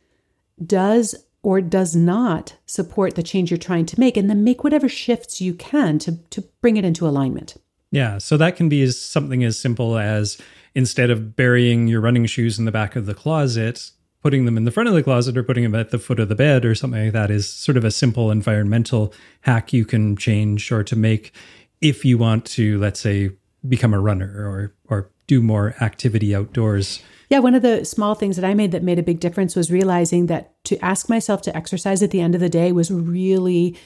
does 0.65 1.15
or 1.41 1.61
does 1.61 1.95
not 1.95 2.55
support 2.65 3.15
the 3.15 3.23
change 3.23 3.49
you're 3.49 3.57
trying 3.57 3.85
to 3.85 3.99
make, 3.99 4.17
and 4.17 4.29
then 4.29 4.43
make 4.43 4.63
whatever 4.63 4.89
shifts 4.89 5.41
you 5.41 5.53
can 5.53 5.99
to 5.99 6.17
to 6.29 6.41
bring 6.61 6.77
it 6.77 6.85
into 6.85 7.07
alignment. 7.07 7.55
Yeah, 7.91 8.17
so 8.19 8.37
that 8.37 8.55
can 8.55 8.69
be 8.69 8.81
as 8.83 8.99
something 8.99 9.43
as 9.43 9.57
simple 9.57 9.97
as 9.97 10.37
instead 10.75 11.09
of 11.09 11.35
burying 11.35 11.87
your 11.87 12.01
running 12.01 12.25
shoes 12.25 12.59
in 12.59 12.65
the 12.65 12.71
back 12.71 12.95
of 12.95 13.05
the 13.05 13.13
closet, 13.13 13.91
putting 14.21 14.45
them 14.45 14.57
in 14.57 14.65
the 14.65 14.71
front 14.71 14.89
of 14.89 14.95
the 14.95 15.03
closet 15.03 15.37
or 15.37 15.43
putting 15.43 15.63
them 15.63 15.75
at 15.75 15.91
the 15.91 15.99
foot 15.99 16.19
of 16.19 16.29
the 16.29 16.35
bed 16.35 16.65
or 16.65 16.75
something 16.75 17.05
like 17.05 17.13
that 17.13 17.31
is 17.31 17.51
sort 17.51 17.77
of 17.77 17.83
a 17.83 17.91
simple 17.91 18.31
environmental 18.31 19.13
hack 19.41 19.71
you 19.71 19.85
can 19.85 20.15
change 20.15 20.71
or 20.71 20.83
to 20.83 20.95
make 20.95 21.33
if 21.81 22.03
you 22.03 22.17
want 22.17 22.45
to, 22.45 22.77
let's 22.79 22.99
say, 22.99 23.31
become 23.67 23.93
a 23.93 23.99
runner 23.99 24.45
or 24.47 24.73
or 24.89 25.09
do 25.27 25.41
more 25.41 25.75
activity 25.81 26.35
outdoors. 26.35 27.01
Yeah, 27.29 27.39
one 27.39 27.53
of 27.53 27.61
the 27.61 27.85
small 27.85 28.15
things 28.15 28.35
that 28.37 28.45
I 28.45 28.55
made 28.55 28.71
that 28.71 28.81
made 28.81 28.97
a 28.97 29.03
big 29.03 29.19
difference 29.19 29.55
was 29.55 29.71
realizing 29.71 30.25
that 30.25 30.51
to 30.65 30.83
ask 30.83 31.07
myself 31.07 31.41
to 31.43 31.55
exercise 31.55 32.01
at 32.01 32.09
the 32.09 32.21
end 32.21 32.33
of 32.33 32.41
the 32.41 32.49
day 32.49 32.71
was 32.71 32.89
really 32.89 33.77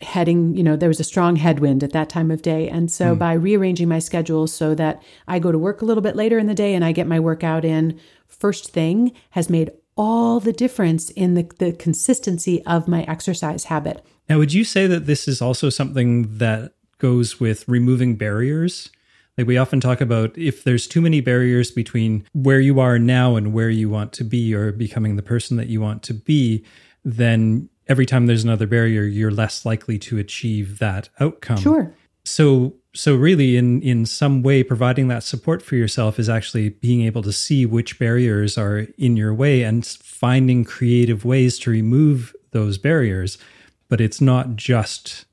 heading, 0.00 0.56
you 0.56 0.62
know, 0.62 0.76
there 0.76 0.88
was 0.88 1.00
a 1.00 1.04
strong 1.04 1.36
headwind 1.36 1.82
at 1.82 1.92
that 1.92 2.08
time 2.08 2.30
of 2.30 2.42
day. 2.42 2.68
And 2.68 2.90
so 2.90 3.12
hmm. 3.12 3.18
by 3.18 3.32
rearranging 3.32 3.88
my 3.88 3.98
schedule 3.98 4.46
so 4.46 4.74
that 4.74 5.02
I 5.26 5.38
go 5.38 5.52
to 5.52 5.58
work 5.58 5.82
a 5.82 5.84
little 5.84 6.02
bit 6.02 6.16
later 6.16 6.38
in 6.38 6.46
the 6.46 6.54
day 6.54 6.74
and 6.74 6.84
I 6.84 6.92
get 6.92 7.06
my 7.06 7.20
workout 7.20 7.64
in 7.64 7.98
first 8.28 8.72
thing 8.72 9.12
has 9.30 9.48
made 9.48 9.70
all 9.96 10.40
the 10.40 10.52
difference 10.52 11.10
in 11.10 11.34
the, 11.34 11.48
the 11.58 11.72
consistency 11.72 12.64
of 12.66 12.88
my 12.88 13.02
exercise 13.04 13.64
habit. 13.64 14.04
Now, 14.28 14.38
would 14.38 14.52
you 14.52 14.64
say 14.64 14.86
that 14.86 15.06
this 15.06 15.28
is 15.28 15.42
also 15.42 15.68
something 15.68 16.38
that 16.38 16.72
goes 16.98 17.38
with 17.38 17.68
removing 17.68 18.16
barriers? 18.16 18.90
Like 19.36 19.46
we 19.46 19.56
often 19.56 19.80
talk 19.80 20.00
about 20.00 20.36
if 20.36 20.64
there's 20.64 20.86
too 20.86 21.00
many 21.00 21.20
barriers 21.20 21.70
between 21.70 22.24
where 22.32 22.60
you 22.60 22.80
are 22.80 22.98
now 22.98 23.36
and 23.36 23.52
where 23.52 23.70
you 23.70 23.88
want 23.88 24.12
to 24.14 24.24
be 24.24 24.54
or 24.54 24.72
becoming 24.72 25.16
the 25.16 25.22
person 25.22 25.56
that 25.56 25.68
you 25.68 25.80
want 25.80 26.02
to 26.04 26.14
be, 26.14 26.64
then 27.04 27.68
every 27.88 28.06
time 28.06 28.26
there's 28.26 28.44
another 28.44 28.66
barrier, 28.66 29.02
you're 29.02 29.30
less 29.30 29.64
likely 29.64 29.98
to 29.98 30.18
achieve 30.18 30.78
that 30.78 31.08
outcome. 31.20 31.58
Sure. 31.58 31.94
So 32.24 32.74
so 32.94 33.16
really 33.16 33.56
in 33.56 33.80
in 33.82 34.06
some 34.06 34.42
way 34.42 34.62
providing 34.62 35.08
that 35.08 35.22
support 35.22 35.62
for 35.62 35.76
yourself 35.76 36.18
is 36.18 36.28
actually 36.28 36.68
being 36.68 37.02
able 37.02 37.22
to 37.22 37.32
see 37.32 37.64
which 37.66 37.98
barriers 37.98 38.58
are 38.58 38.86
in 38.98 39.16
your 39.16 39.34
way 39.34 39.62
and 39.62 39.84
finding 39.86 40.64
creative 40.64 41.24
ways 41.24 41.58
to 41.60 41.70
remove 41.70 42.34
those 42.50 42.78
barriers. 42.78 43.38
But 43.88 44.00
it's 44.00 44.20
not 44.20 44.56
just 44.56 45.24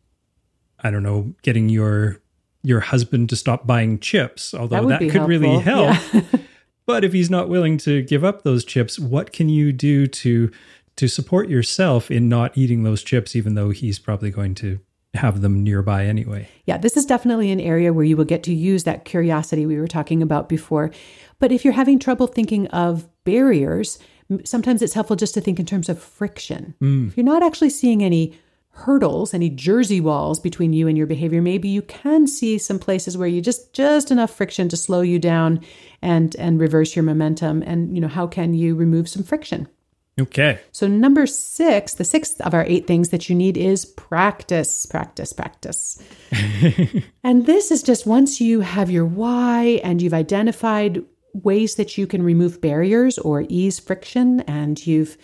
I 0.82 0.92
don't 0.92 1.04
know, 1.04 1.34
getting 1.44 1.70
your 1.70 2.22
your 2.64 2.80
husband 2.80 3.30
to 3.30 3.36
stop 3.36 3.66
buying 3.66 4.00
chips, 4.00 4.54
although 4.54 4.88
That 4.88 5.00
that, 5.00 5.12
could 5.12 5.28
really 5.28 5.60
help. 5.60 5.98
Yeah. 6.14 6.22
but 6.86 7.04
if 7.04 7.14
he's 7.14 7.30
not 7.30 7.50
willing 7.50 7.78
to 7.80 8.02
give 8.02 8.24
up 8.24 8.44
those 8.44 8.66
chips, 8.66 9.00
what 9.00 9.32
can 9.32 9.48
you 9.50 9.72
do 9.72 10.08
to 10.08 10.52
to 11.00 11.08
support 11.08 11.48
yourself 11.48 12.12
in 12.12 12.28
not 12.28 12.58
eating 12.58 12.84
those 12.84 13.04
chips 13.04 13.34
even 13.34 13.56
though 13.56 13.70
he's 13.70 13.98
probably 13.98 14.30
going 14.30 14.54
to 14.54 14.82
have 15.14 15.40
them 15.40 15.64
nearby 15.64 16.06
anyway? 16.06 16.46
Yeah, 16.66 16.78
this 16.78 16.98
is 16.98 17.06
definitely 17.06 17.52
an 17.52 17.62
area 17.62 17.94
where 17.94 18.04
you 18.04 18.18
will 18.18 18.26
get 18.26 18.44
to 18.44 18.54
use 18.54 18.84
that 18.84 19.06
curiosity 19.06 19.66
we 19.66 19.78
were 19.78 19.88
talking 19.88 20.22
about 20.22 20.50
before. 20.50 20.92
But 21.40 21.54
if 21.54 21.64
you're 21.64 21.74
having 21.74 22.00
trouble 22.00 22.28
thinking 22.28 22.68
of 22.68 23.08
barriers, 23.24 23.98
sometimes 24.44 24.82
it's 24.82 24.94
helpful 24.94 25.16
just 25.16 25.34
to 25.36 25.42
think 25.42 25.58
in 25.58 25.66
terms 25.66 25.88
of 25.88 26.04
friction. 26.04 26.76
Mm. 26.82 27.08
If 27.08 27.16
you're 27.16 27.24
not 27.24 27.44
actually 27.44 27.70
seeing 27.70 28.04
any 28.04 28.38
hurdles, 28.72 29.34
any 29.34 29.50
jersey 29.50 30.02
walls 30.02 30.38
between 30.38 30.74
you 30.74 30.90
and 30.90 30.98
your 30.98 31.08
behavior, 31.08 31.42
maybe 31.42 31.70
you 31.70 31.82
can 31.82 32.28
see 32.28 32.58
some 32.58 32.78
places 32.78 33.18
where 33.18 33.30
you 33.30 33.40
just 33.40 33.72
just 33.72 34.12
enough 34.12 34.36
friction 34.36 34.68
to 34.68 34.76
slow 34.76 35.00
you 35.00 35.18
down 35.18 35.62
and 36.02 36.36
and 36.36 36.60
reverse 36.60 36.94
your 36.94 37.04
momentum. 37.04 37.64
And 37.66 37.96
you 37.96 38.02
know, 38.02 38.10
how 38.10 38.28
can 38.28 38.54
you 38.54 38.76
remove 38.76 39.08
some 39.08 39.24
friction? 39.24 39.70
Okay. 40.20 40.60
So 40.72 40.88
number 40.88 41.26
six, 41.26 41.94
the 41.94 42.04
sixth 42.04 42.42
of 42.42 42.54
our 42.54 42.66
eight 42.66 42.88
things 42.88 43.10
that 43.10 43.30
you 43.30 43.36
need 43.36 43.58
is 43.58 43.86
practice, 43.86 44.86
practice, 44.86 45.34
practice. 45.34 46.02
and 47.24 47.46
this 47.46 47.72
is 47.72 47.84
just 47.84 48.06
once 48.06 48.42
you 48.42 48.62
have 48.62 48.92
your 48.92 49.06
why 49.06 49.80
and 49.84 50.02
you've 50.02 50.14
identified 50.14 51.04
ways 51.34 51.76
that 51.76 51.98
you 51.98 52.08
can 52.08 52.24
remove 52.24 52.62
barriers 52.62 53.18
or 53.20 53.46
ease 53.50 53.80
friction 53.80 54.42
and 54.42 54.86
you've 54.86 55.18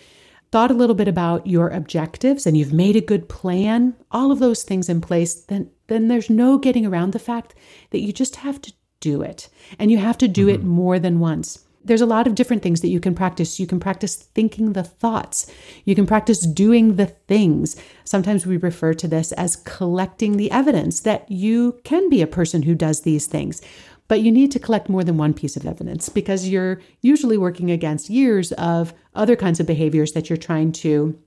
thought 0.52 0.70
a 0.70 0.74
little 0.74 0.94
bit 0.94 1.08
about 1.08 1.46
your 1.46 1.68
objectives 1.68 2.46
and 2.46 2.56
you've 2.56 2.72
made 2.72 2.96
a 2.96 3.00
good 3.00 3.28
plan, 3.28 3.94
all 4.10 4.30
of 4.30 4.38
those 4.38 4.62
things 4.62 4.88
in 4.88 5.00
place, 5.00 5.34
then 5.34 5.70
then 5.88 6.08
there's 6.08 6.30
no 6.30 6.58
getting 6.58 6.84
around 6.84 7.12
the 7.12 7.18
fact 7.18 7.54
that 7.90 8.00
you 8.00 8.12
just 8.12 8.36
have 8.36 8.60
to 8.60 8.72
do 9.00 9.22
it. 9.22 9.48
And 9.78 9.90
you 9.90 9.98
have 9.98 10.18
to 10.18 10.28
do 10.28 10.46
mm-hmm. 10.46 10.62
it 10.62 10.64
more 10.64 10.98
than 10.98 11.20
once. 11.20 11.65
There's 11.86 12.00
a 12.00 12.06
lot 12.06 12.26
of 12.26 12.34
different 12.34 12.62
things 12.62 12.80
that 12.80 12.88
you 12.88 12.98
can 12.98 13.14
practice. 13.14 13.60
You 13.60 13.66
can 13.66 13.78
practice 13.78 14.16
thinking 14.16 14.72
the 14.72 14.82
thoughts. 14.82 15.50
You 15.84 15.94
can 15.94 16.06
practice 16.06 16.40
doing 16.40 16.96
the 16.96 17.06
things. 17.06 17.76
Sometimes 18.04 18.44
we 18.44 18.56
refer 18.56 18.92
to 18.94 19.06
this 19.06 19.30
as 19.32 19.56
collecting 19.56 20.36
the 20.36 20.50
evidence 20.50 21.00
that 21.00 21.30
you 21.30 21.80
can 21.84 22.10
be 22.10 22.22
a 22.22 22.26
person 22.26 22.62
who 22.62 22.74
does 22.74 23.02
these 23.02 23.26
things. 23.26 23.62
But 24.08 24.20
you 24.20 24.32
need 24.32 24.50
to 24.52 24.58
collect 24.58 24.88
more 24.88 25.04
than 25.04 25.16
one 25.16 25.32
piece 25.32 25.56
of 25.56 25.64
evidence 25.64 26.08
because 26.08 26.48
you're 26.48 26.80
usually 27.02 27.38
working 27.38 27.70
against 27.70 28.10
years 28.10 28.50
of 28.52 28.92
other 29.14 29.36
kinds 29.36 29.60
of 29.60 29.66
behaviors 29.66 30.12
that 30.12 30.28
you're 30.28 30.36
trying 30.36 30.72
to 30.72 31.18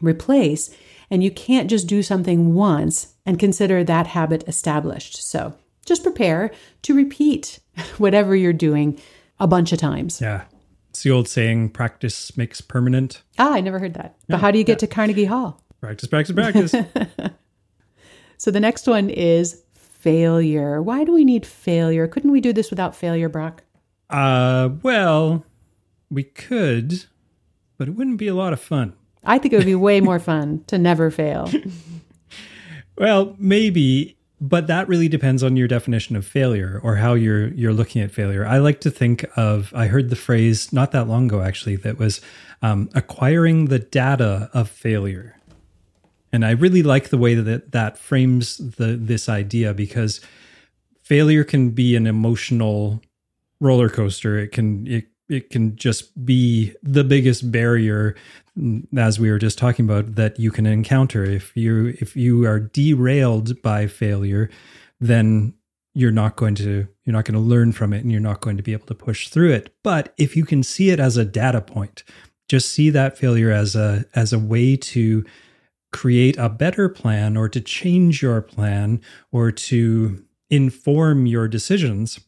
replace. 0.00 0.74
And 1.10 1.24
you 1.24 1.32
can't 1.32 1.68
just 1.68 1.88
do 1.88 2.02
something 2.02 2.54
once 2.54 3.14
and 3.26 3.40
consider 3.40 3.82
that 3.82 4.08
habit 4.08 4.44
established. 4.46 5.22
So 5.28 5.54
just 5.84 6.04
prepare 6.04 6.52
to 6.82 6.94
repeat 6.94 7.58
whatever 7.98 8.36
you're 8.36 8.52
doing 8.52 9.00
a 9.40 9.46
bunch 9.46 9.72
of 9.72 9.78
times. 9.78 10.20
Yeah. 10.20 10.44
It's 10.90 11.02
the 11.02 11.10
old 11.10 11.28
saying 11.28 11.70
practice 11.70 12.36
makes 12.36 12.60
permanent. 12.60 13.22
Ah, 13.38 13.54
I 13.54 13.60
never 13.60 13.78
heard 13.78 13.94
that. 13.94 14.16
But 14.28 14.40
how 14.40 14.50
do 14.50 14.58
you 14.58 14.64
get 14.64 14.74
yeah. 14.74 14.78
to 14.78 14.86
Carnegie 14.88 15.24
Hall? 15.24 15.62
Practice, 15.80 16.08
practice, 16.08 16.34
practice. 16.34 16.74
so 18.36 18.50
the 18.50 18.60
next 18.60 18.86
one 18.86 19.08
is 19.08 19.62
failure. 19.74 20.82
Why 20.82 21.04
do 21.04 21.12
we 21.12 21.24
need 21.24 21.46
failure? 21.46 22.06
Couldn't 22.06 22.32
we 22.32 22.40
do 22.40 22.52
this 22.52 22.70
without 22.70 22.94
failure, 22.96 23.28
Brock? 23.28 23.62
Uh, 24.10 24.70
well, 24.82 25.44
we 26.10 26.24
could, 26.24 27.04
but 27.78 27.86
it 27.86 27.92
wouldn't 27.92 28.18
be 28.18 28.28
a 28.28 28.34
lot 28.34 28.52
of 28.52 28.60
fun. 28.60 28.94
I 29.24 29.38
think 29.38 29.54
it 29.54 29.58
would 29.58 29.66
be 29.66 29.74
way 29.74 30.00
more 30.00 30.18
fun 30.18 30.64
to 30.66 30.78
never 30.78 31.10
fail. 31.10 31.50
well, 32.98 33.36
maybe, 33.38 34.16
but 34.40 34.66
that 34.68 34.88
really 34.88 35.08
depends 35.08 35.42
on 35.42 35.56
your 35.56 35.68
definition 35.68 36.16
of 36.16 36.26
failure 36.26 36.80
or 36.82 36.96
how 36.96 37.12
you're 37.12 37.48
you're 37.48 37.74
looking 37.74 38.00
at 38.00 38.10
failure. 38.10 38.46
I 38.46 38.58
like 38.58 38.80
to 38.80 38.90
think 38.90 39.26
of. 39.36 39.72
I 39.74 39.86
heard 39.86 40.08
the 40.08 40.16
phrase 40.16 40.72
not 40.72 40.92
that 40.92 41.08
long 41.08 41.26
ago, 41.26 41.42
actually, 41.42 41.76
that 41.76 41.98
was 41.98 42.20
um, 42.62 42.88
acquiring 42.94 43.66
the 43.66 43.78
data 43.78 44.50
of 44.54 44.70
failure. 44.70 45.36
And 46.32 46.44
I 46.44 46.52
really 46.52 46.82
like 46.82 47.10
the 47.10 47.18
way 47.18 47.34
that 47.34 47.72
that 47.72 47.98
frames 47.98 48.56
the 48.56 48.96
this 48.96 49.28
idea 49.28 49.74
because 49.74 50.20
failure 51.02 51.44
can 51.44 51.70
be 51.70 51.94
an 51.94 52.06
emotional 52.06 53.02
roller 53.60 53.90
coaster. 53.90 54.38
It 54.38 54.52
can 54.52 54.86
it 54.86 55.08
it 55.30 55.50
can 55.50 55.76
just 55.76 56.24
be 56.24 56.74
the 56.82 57.04
biggest 57.04 57.50
barrier 57.50 58.16
mm, 58.58 58.86
as 58.96 59.20
we 59.20 59.30
were 59.30 59.38
just 59.38 59.58
talking 59.58 59.84
about 59.84 60.16
that 60.16 60.38
you 60.38 60.50
can 60.50 60.66
encounter. 60.66 61.24
If 61.24 61.56
you 61.56 61.96
if 62.00 62.16
you 62.16 62.46
are 62.46 62.60
derailed 62.60 63.62
by 63.62 63.86
failure 63.86 64.50
then 65.02 65.54
you're 65.94 66.12
not 66.12 66.36
going 66.36 66.54
to 66.54 66.86
you're 67.04 67.12
not 67.12 67.24
going 67.24 67.34
to 67.34 67.40
learn 67.40 67.72
from 67.72 67.92
it 67.92 68.02
and 68.02 68.12
you're 68.12 68.20
not 68.20 68.40
going 68.40 68.56
to 68.56 68.62
be 68.62 68.72
able 68.72 68.86
to 68.86 68.94
push 68.94 69.28
through 69.28 69.52
it. 69.52 69.74
But 69.82 70.12
if 70.18 70.36
you 70.36 70.44
can 70.44 70.62
see 70.62 70.90
it 70.90 71.00
as 71.00 71.16
a 71.16 71.24
data 71.24 71.60
point 71.60 72.04
just 72.50 72.72
see 72.72 72.90
that 72.90 73.16
failure 73.16 73.52
as 73.52 73.76
a 73.76 74.04
as 74.14 74.32
a 74.32 74.38
way 74.38 74.76
to 74.76 75.24
create 75.92 76.36
a 76.36 76.48
better 76.48 76.88
plan 76.88 77.36
or 77.36 77.48
to 77.48 77.60
change 77.60 78.22
your 78.22 78.42
plan 78.42 79.00
or 79.30 79.52
to 79.52 80.24
inform 80.50 81.26
your 81.26 81.46
decisions 81.46 82.18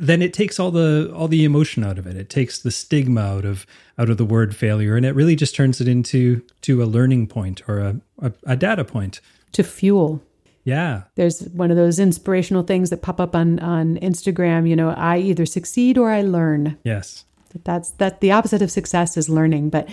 then 0.00 0.22
it 0.22 0.32
takes 0.32 0.58
all 0.58 0.70
the 0.70 1.12
all 1.14 1.28
the 1.28 1.44
emotion 1.44 1.84
out 1.84 1.98
of 1.98 2.06
it 2.06 2.16
it 2.16 2.28
takes 2.28 2.58
the 2.58 2.70
stigma 2.70 3.20
out 3.20 3.44
of 3.44 3.66
out 3.98 4.10
of 4.10 4.16
the 4.16 4.24
word 4.24 4.54
failure 4.54 4.96
and 4.96 5.06
it 5.06 5.14
really 5.14 5.36
just 5.36 5.54
turns 5.54 5.80
it 5.80 5.88
into 5.88 6.42
to 6.60 6.82
a 6.82 6.86
learning 6.86 7.26
point 7.26 7.62
or 7.68 7.78
a, 7.78 8.00
a, 8.20 8.32
a 8.44 8.56
data 8.56 8.84
point 8.84 9.20
to 9.52 9.62
fuel 9.62 10.22
yeah 10.64 11.02
there's 11.14 11.42
one 11.50 11.70
of 11.70 11.76
those 11.76 11.98
inspirational 11.98 12.62
things 12.62 12.90
that 12.90 13.02
pop 13.02 13.20
up 13.20 13.34
on 13.34 13.58
on 13.60 13.96
instagram 13.98 14.68
you 14.68 14.76
know 14.76 14.90
i 14.90 15.18
either 15.18 15.46
succeed 15.46 15.96
or 15.98 16.10
i 16.10 16.22
learn 16.22 16.78
yes 16.84 17.24
that's 17.64 17.90
that 17.92 18.20
the 18.20 18.32
opposite 18.32 18.60
of 18.60 18.70
success 18.70 19.16
is 19.16 19.28
learning 19.28 19.70
but 19.70 19.88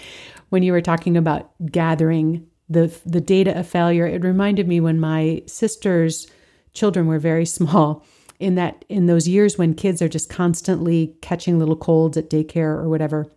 when 0.49 0.63
you 0.63 0.71
were 0.71 0.81
talking 0.81 1.15
about 1.15 1.51
gathering 1.71 2.45
the 2.69 2.93
the 3.05 3.21
data 3.21 3.57
of 3.57 3.67
failure. 3.67 4.05
It 4.05 4.23
reminded 4.23 4.67
me 4.67 4.79
when 4.79 4.99
my 4.99 5.43
sister's 5.45 6.27
children 6.73 7.07
were 7.07 7.19
very 7.19 7.45
small. 7.57 8.05
In 8.39 8.55
that, 8.55 8.83
in 8.89 9.05
those 9.05 9.27
years 9.27 9.57
when 9.57 9.73
kids 9.73 10.01
are 10.01 10.09
just 10.09 10.29
constantly 10.29 11.15
catching 11.21 11.59
little 11.59 11.75
colds 11.75 12.17
at 12.17 12.29
daycare 12.29 12.77
or 12.77 12.89
whatever, 12.89 13.27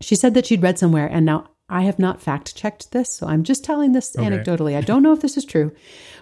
she 0.00 0.14
said 0.14 0.34
that 0.34 0.46
she'd 0.46 0.62
read 0.62 0.78
somewhere, 0.78 1.06
and 1.06 1.24
now 1.24 1.48
I 1.70 1.82
have 1.82 1.98
not 1.98 2.22
fact 2.22 2.56
checked 2.56 2.92
this, 2.92 3.12
so 3.12 3.26
I'm 3.26 3.42
just 3.42 3.62
telling 3.62 3.92
this 3.92 4.16
okay. 4.16 4.26
anecdotally. 4.26 4.74
I 4.74 4.80
don't 4.80 5.02
know 5.02 5.12
if 5.12 5.20
this 5.20 5.36
is 5.36 5.44
true, 5.44 5.72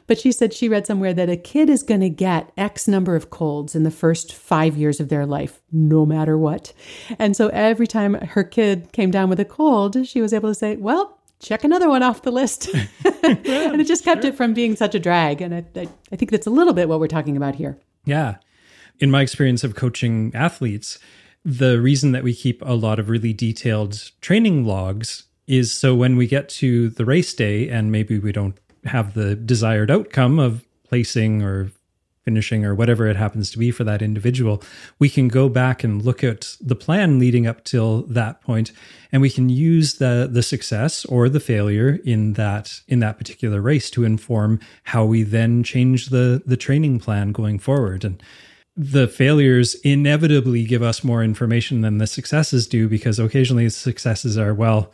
but 0.08 0.18
she 0.18 0.32
said 0.32 0.52
she 0.52 0.68
read 0.68 0.86
somewhere 0.86 1.14
that 1.14 1.30
a 1.30 1.36
kid 1.36 1.70
is 1.70 1.84
going 1.84 2.00
to 2.00 2.08
get 2.08 2.50
X 2.56 2.88
number 2.88 3.14
of 3.14 3.30
colds 3.30 3.76
in 3.76 3.84
the 3.84 3.92
first 3.92 4.34
five 4.34 4.76
years 4.76 4.98
of 4.98 5.08
their 5.08 5.24
life, 5.24 5.62
no 5.70 6.04
matter 6.04 6.36
what. 6.36 6.72
And 7.18 7.36
so 7.36 7.48
every 7.48 7.86
time 7.86 8.14
her 8.14 8.42
kid 8.42 8.90
came 8.90 9.12
down 9.12 9.28
with 9.28 9.38
a 9.38 9.44
cold, 9.44 10.06
she 10.06 10.20
was 10.20 10.32
able 10.32 10.50
to 10.50 10.54
say, 10.54 10.74
Well, 10.76 11.15
check 11.40 11.64
another 11.64 11.88
one 11.88 12.02
off 12.02 12.22
the 12.22 12.30
list. 12.30 12.68
and 13.04 13.80
it 13.80 13.86
just 13.86 14.04
kept 14.04 14.22
sure. 14.22 14.30
it 14.30 14.36
from 14.36 14.54
being 14.54 14.76
such 14.76 14.94
a 14.94 14.98
drag. 14.98 15.40
And 15.40 15.54
I, 15.54 15.64
I, 15.74 15.88
I 16.12 16.16
think 16.16 16.30
that's 16.30 16.46
a 16.46 16.50
little 16.50 16.72
bit 16.72 16.88
what 16.88 17.00
we're 17.00 17.06
talking 17.08 17.36
about 17.36 17.54
here. 17.54 17.78
Yeah. 18.04 18.36
In 18.98 19.10
my 19.10 19.22
experience 19.22 19.62
of 19.64 19.74
coaching 19.74 20.32
athletes, 20.34 20.98
the 21.44 21.80
reason 21.80 22.12
that 22.12 22.24
we 22.24 22.34
keep 22.34 22.62
a 22.62 22.72
lot 22.72 22.98
of 22.98 23.08
really 23.08 23.32
detailed 23.32 24.10
training 24.20 24.64
logs 24.64 25.24
is 25.46 25.72
so 25.72 25.94
when 25.94 26.16
we 26.16 26.26
get 26.26 26.48
to 26.48 26.90
the 26.90 27.04
race 27.04 27.32
day 27.32 27.68
and 27.68 27.92
maybe 27.92 28.18
we 28.18 28.32
don't 28.32 28.58
have 28.84 29.14
the 29.14 29.36
desired 29.36 29.90
outcome 29.90 30.38
of 30.38 30.64
placing 30.88 31.42
or 31.42 31.70
finishing 32.26 32.64
or 32.64 32.74
whatever 32.74 33.06
it 33.06 33.16
happens 33.16 33.50
to 33.52 33.58
be 33.58 33.70
for 33.70 33.84
that 33.84 34.02
individual, 34.02 34.60
we 34.98 35.08
can 35.08 35.28
go 35.28 35.48
back 35.48 35.84
and 35.84 36.02
look 36.02 36.24
at 36.24 36.56
the 36.60 36.74
plan 36.74 37.20
leading 37.20 37.46
up 37.46 37.62
till 37.64 38.02
that 38.02 38.42
point 38.42 38.72
and 39.12 39.22
we 39.22 39.30
can 39.30 39.48
use 39.48 39.94
the 39.94 40.28
the 40.30 40.42
success 40.42 41.04
or 41.06 41.28
the 41.28 41.40
failure 41.40 42.00
in 42.04 42.32
that 42.34 42.80
in 42.88 42.98
that 42.98 43.16
particular 43.16 43.62
race 43.62 43.88
to 43.90 44.04
inform 44.04 44.58
how 44.84 45.04
we 45.04 45.22
then 45.22 45.62
change 45.62 46.08
the 46.08 46.42
the 46.44 46.56
training 46.56 46.98
plan 46.98 47.30
going 47.30 47.58
forward 47.58 48.04
and 48.04 48.20
the 48.76 49.08
failures 49.08 49.74
inevitably 49.76 50.64
give 50.64 50.82
us 50.82 51.02
more 51.02 51.22
information 51.22 51.80
than 51.80 51.96
the 51.96 52.06
successes 52.06 52.66
do 52.66 52.88
because 52.88 53.18
occasionally 53.18 53.64
the 53.64 53.70
successes 53.70 54.36
are 54.36 54.52
well 54.52 54.92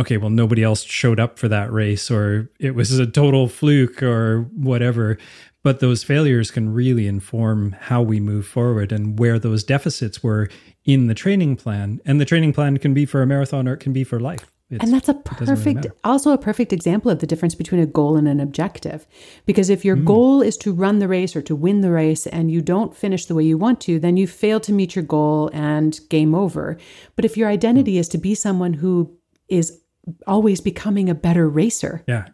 okay, 0.00 0.16
well, 0.16 0.30
nobody 0.30 0.62
else 0.62 0.82
showed 0.82 1.20
up 1.20 1.38
for 1.38 1.48
that 1.48 1.72
race, 1.72 2.10
or 2.10 2.50
it 2.58 2.74
was 2.74 2.98
a 2.98 3.06
total 3.06 3.48
fluke, 3.48 4.02
or 4.02 4.42
whatever. 4.54 5.18
But 5.62 5.80
those 5.80 6.02
failures 6.02 6.50
can 6.50 6.72
really 6.72 7.06
inform 7.06 7.76
how 7.78 8.02
we 8.02 8.18
move 8.18 8.46
forward 8.46 8.90
and 8.90 9.18
where 9.18 9.38
those 9.38 9.62
deficits 9.62 10.22
were 10.22 10.48
in 10.84 11.06
the 11.06 11.14
training 11.14 11.56
plan. 11.56 12.00
And 12.04 12.20
the 12.20 12.24
training 12.24 12.52
plan 12.52 12.78
can 12.78 12.94
be 12.94 13.06
for 13.06 13.22
a 13.22 13.26
marathon 13.26 13.68
or 13.68 13.74
it 13.74 13.80
can 13.80 13.92
be 13.92 14.04
for 14.04 14.18
life. 14.18 14.50
It's, 14.70 14.82
and 14.82 14.92
that's 14.92 15.08
a 15.10 15.14
perfect, 15.14 15.84
really 15.84 15.96
also 16.02 16.32
a 16.32 16.38
perfect 16.38 16.72
example 16.72 17.10
of 17.10 17.18
the 17.18 17.26
difference 17.26 17.54
between 17.54 17.82
a 17.82 17.86
goal 17.86 18.16
and 18.16 18.26
an 18.26 18.40
objective. 18.40 19.06
Because 19.44 19.68
if 19.68 19.84
your 19.84 19.96
mm. 19.96 20.06
goal 20.06 20.40
is 20.40 20.56
to 20.58 20.72
run 20.72 20.98
the 20.98 21.08
race 21.08 21.36
or 21.36 21.42
to 21.42 21.54
win 21.54 21.82
the 21.82 21.90
race 21.90 22.26
and 22.26 22.50
you 22.50 22.62
don't 22.62 22.96
finish 22.96 23.26
the 23.26 23.34
way 23.34 23.44
you 23.44 23.58
want 23.58 23.82
to, 23.82 23.98
then 23.98 24.16
you 24.16 24.26
fail 24.26 24.60
to 24.60 24.72
meet 24.72 24.96
your 24.96 25.04
goal 25.04 25.50
and 25.52 26.00
game 26.08 26.34
over. 26.34 26.78
But 27.16 27.26
if 27.26 27.36
your 27.36 27.50
identity 27.50 27.96
mm. 27.96 27.98
is 27.98 28.08
to 28.08 28.18
be 28.18 28.34
someone 28.34 28.72
who 28.72 29.14
is 29.46 29.78
always 30.26 30.62
becoming 30.62 31.10
a 31.10 31.14
better 31.14 31.48
racer, 31.48 32.02
yeah 32.08 32.28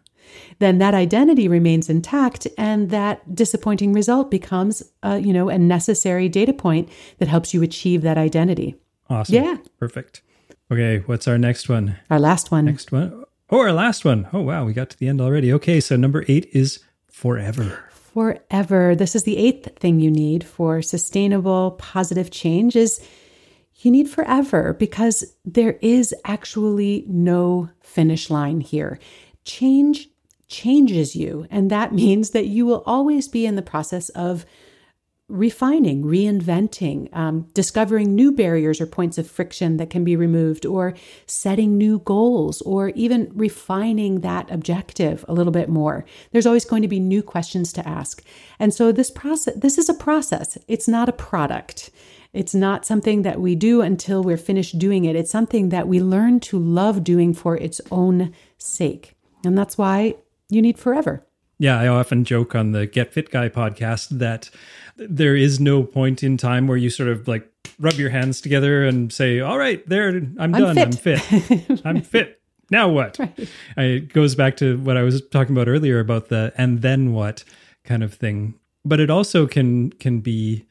then 0.59 0.77
that 0.79 0.93
identity 0.93 1.47
remains 1.47 1.89
intact 1.89 2.47
and 2.57 2.89
that 2.89 3.35
disappointing 3.35 3.93
result 3.93 4.31
becomes 4.31 4.83
uh, 5.03 5.19
you 5.21 5.33
know 5.33 5.49
a 5.49 5.57
necessary 5.57 6.29
data 6.29 6.53
point 6.53 6.89
that 7.17 7.27
helps 7.27 7.53
you 7.53 7.63
achieve 7.63 8.01
that 8.01 8.17
identity. 8.17 8.75
Awesome. 9.09 9.35
Yeah. 9.35 9.57
Perfect. 9.79 10.21
Okay 10.71 10.99
what's 10.99 11.27
our 11.27 11.37
next 11.37 11.69
one? 11.69 11.97
Our 12.09 12.19
last 12.19 12.51
one. 12.51 12.65
Next 12.65 12.91
one. 12.91 13.23
Oh 13.49 13.59
our 13.59 13.73
last 13.73 14.05
one. 14.05 14.27
Oh 14.33 14.41
wow 14.41 14.65
we 14.65 14.73
got 14.73 14.89
to 14.91 14.97
the 14.97 15.07
end 15.07 15.21
already. 15.21 15.53
Okay 15.53 15.79
so 15.79 15.95
number 15.95 16.25
eight 16.27 16.49
is 16.53 16.79
forever. 17.11 17.83
Forever. 17.91 18.95
This 18.95 19.15
is 19.15 19.23
the 19.23 19.37
eighth 19.37 19.77
thing 19.77 19.99
you 19.99 20.11
need 20.11 20.43
for 20.43 20.81
sustainable 20.81 21.71
positive 21.71 22.31
change 22.31 22.75
is 22.75 22.99
you 23.81 23.91
need 23.91 24.09
forever 24.09 24.73
because 24.73 25.23
there 25.45 25.73
is 25.81 26.13
actually 26.25 27.05
no 27.07 27.69
finish 27.81 28.29
line 28.29 28.61
here. 28.61 28.99
Change 29.45 30.09
changes 30.49 31.15
you. 31.15 31.47
And 31.49 31.69
that 31.69 31.93
means 31.93 32.31
that 32.31 32.47
you 32.47 32.65
will 32.65 32.83
always 32.85 33.27
be 33.27 33.45
in 33.45 33.55
the 33.55 33.61
process 33.61 34.09
of 34.09 34.45
refining, 35.29 36.03
reinventing, 36.03 37.15
um, 37.15 37.47
discovering 37.53 38.15
new 38.15 38.31
barriers 38.31 38.81
or 38.81 38.87
points 38.87 39.19
of 39.19 39.29
friction 39.29 39.77
that 39.77 39.91
can 39.91 40.03
be 40.03 40.15
removed, 40.15 40.65
or 40.65 40.95
setting 41.27 41.77
new 41.77 41.99
goals, 41.99 42.61
or 42.63 42.89
even 42.89 43.31
refining 43.35 44.21
that 44.21 44.49
objective 44.49 45.23
a 45.27 45.33
little 45.33 45.53
bit 45.53 45.69
more. 45.69 46.03
There's 46.31 46.47
always 46.47 46.65
going 46.65 46.81
to 46.81 46.87
be 46.87 46.99
new 46.99 47.21
questions 47.21 47.71
to 47.73 47.87
ask. 47.87 48.23
And 48.57 48.73
so 48.73 48.91
this 48.91 49.11
process, 49.11 49.53
this 49.55 49.77
is 49.77 49.87
a 49.87 49.93
process. 49.93 50.57
It's 50.67 50.87
not 50.87 51.07
a 51.07 51.13
product. 51.13 51.91
It's 52.33 52.55
not 52.55 52.85
something 52.85 53.21
that 53.21 53.39
we 53.39 53.55
do 53.55 53.81
until 53.81 54.23
we're 54.23 54.37
finished 54.37 54.79
doing 54.79 55.05
it. 55.05 55.15
It's 55.15 55.31
something 55.31 55.69
that 55.69 55.87
we 55.87 55.99
learn 55.99 56.39
to 56.41 56.57
love 56.57 57.03
doing 57.03 57.35
for 57.35 57.55
its 57.55 57.81
own 57.91 58.33
sake. 58.57 59.15
And 59.45 59.57
that's 59.57 59.77
why 59.77 60.15
you 60.49 60.61
need 60.61 60.77
forever. 60.77 61.25
Yeah, 61.59 61.79
I 61.79 61.87
often 61.87 62.23
joke 62.23 62.55
on 62.55 62.71
the 62.71 62.85
Get 62.85 63.13
Fit 63.13 63.31
Guy 63.31 63.49
podcast 63.49 64.09
that 64.19 64.49
there 64.95 65.35
is 65.35 65.59
no 65.59 65.83
point 65.83 66.23
in 66.23 66.37
time 66.37 66.67
where 66.67 66.77
you 66.77 66.89
sort 66.89 67.09
of 67.09 67.27
like 67.27 67.51
rub 67.79 67.95
your 67.95 68.09
hands 68.09 68.39
together 68.39 68.85
and 68.85 69.11
say, 69.11 69.41
"All 69.41 69.57
right, 69.57 69.87
there, 69.87 70.07
I'm, 70.07 70.37
I'm 70.39 70.51
done. 70.51 70.91
Fit. 70.93 71.21
I'm 71.31 71.41
fit. 71.41 71.81
I'm 71.85 72.01
fit. 72.01 72.41
Now 72.71 72.87
what?" 72.87 73.19
Right. 73.19 73.49
It 73.77 74.13
goes 74.13 74.35
back 74.35 74.55
to 74.57 74.77
what 74.79 74.95
I 74.95 75.03
was 75.03 75.21
talking 75.29 75.53
about 75.53 75.67
earlier 75.67 75.99
about 75.99 76.29
the 76.29 76.53
"and 76.57 76.81
then 76.81 77.11
what" 77.11 77.43
kind 77.83 78.03
of 78.03 78.13
thing. 78.13 78.55
But 78.85 79.01
it 79.01 79.09
also 79.09 79.45
can 79.45 79.91
can 79.91 80.21
be 80.21 80.65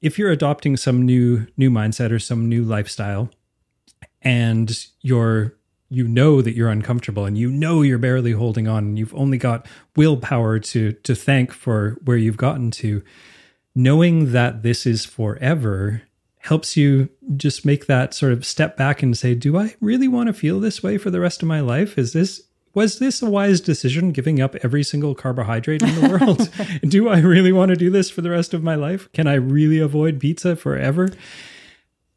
if 0.00 0.20
you're 0.20 0.30
adopting 0.30 0.76
some 0.76 1.02
new 1.02 1.48
new 1.56 1.70
mindset 1.70 2.12
or 2.12 2.20
some 2.20 2.48
new 2.48 2.62
lifestyle, 2.62 3.28
and 4.22 4.86
you're 5.00 5.57
you 5.90 6.06
know 6.06 6.42
that 6.42 6.54
you're 6.54 6.68
uncomfortable 6.68 7.24
and 7.24 7.38
you 7.38 7.50
know 7.50 7.82
you're 7.82 7.98
barely 7.98 8.32
holding 8.32 8.68
on 8.68 8.84
and 8.84 8.98
you've 8.98 9.14
only 9.14 9.38
got 9.38 9.66
willpower 9.96 10.58
to 10.58 10.92
to 10.92 11.14
thank 11.14 11.52
for 11.52 11.98
where 12.04 12.16
you've 12.16 12.36
gotten 12.36 12.70
to 12.70 13.02
knowing 13.74 14.32
that 14.32 14.62
this 14.62 14.86
is 14.86 15.04
forever 15.04 16.02
helps 16.40 16.76
you 16.76 17.08
just 17.36 17.66
make 17.66 17.86
that 17.86 18.14
sort 18.14 18.32
of 18.32 18.44
step 18.44 18.76
back 18.76 19.02
and 19.02 19.16
say 19.16 19.34
do 19.34 19.56
i 19.56 19.74
really 19.80 20.08
want 20.08 20.26
to 20.26 20.32
feel 20.32 20.60
this 20.60 20.82
way 20.82 20.98
for 20.98 21.10
the 21.10 21.20
rest 21.20 21.42
of 21.42 21.48
my 21.48 21.60
life? 21.60 21.98
Is 21.98 22.12
this 22.12 22.42
was 22.74 22.98
this 22.98 23.22
a 23.22 23.30
wise 23.30 23.60
decision 23.60 24.12
giving 24.12 24.40
up 24.40 24.54
every 24.56 24.84
single 24.84 25.14
carbohydrate 25.14 25.82
in 25.82 26.00
the 26.00 26.08
world? 26.20 26.50
Do 26.90 27.08
i 27.08 27.18
really 27.18 27.52
want 27.52 27.70
to 27.70 27.76
do 27.76 27.90
this 27.90 28.10
for 28.10 28.20
the 28.20 28.30
rest 28.30 28.54
of 28.54 28.62
my 28.62 28.74
life? 28.74 29.10
Can 29.12 29.26
i 29.26 29.34
really 29.34 29.78
avoid 29.78 30.20
pizza 30.20 30.54
forever 30.54 31.08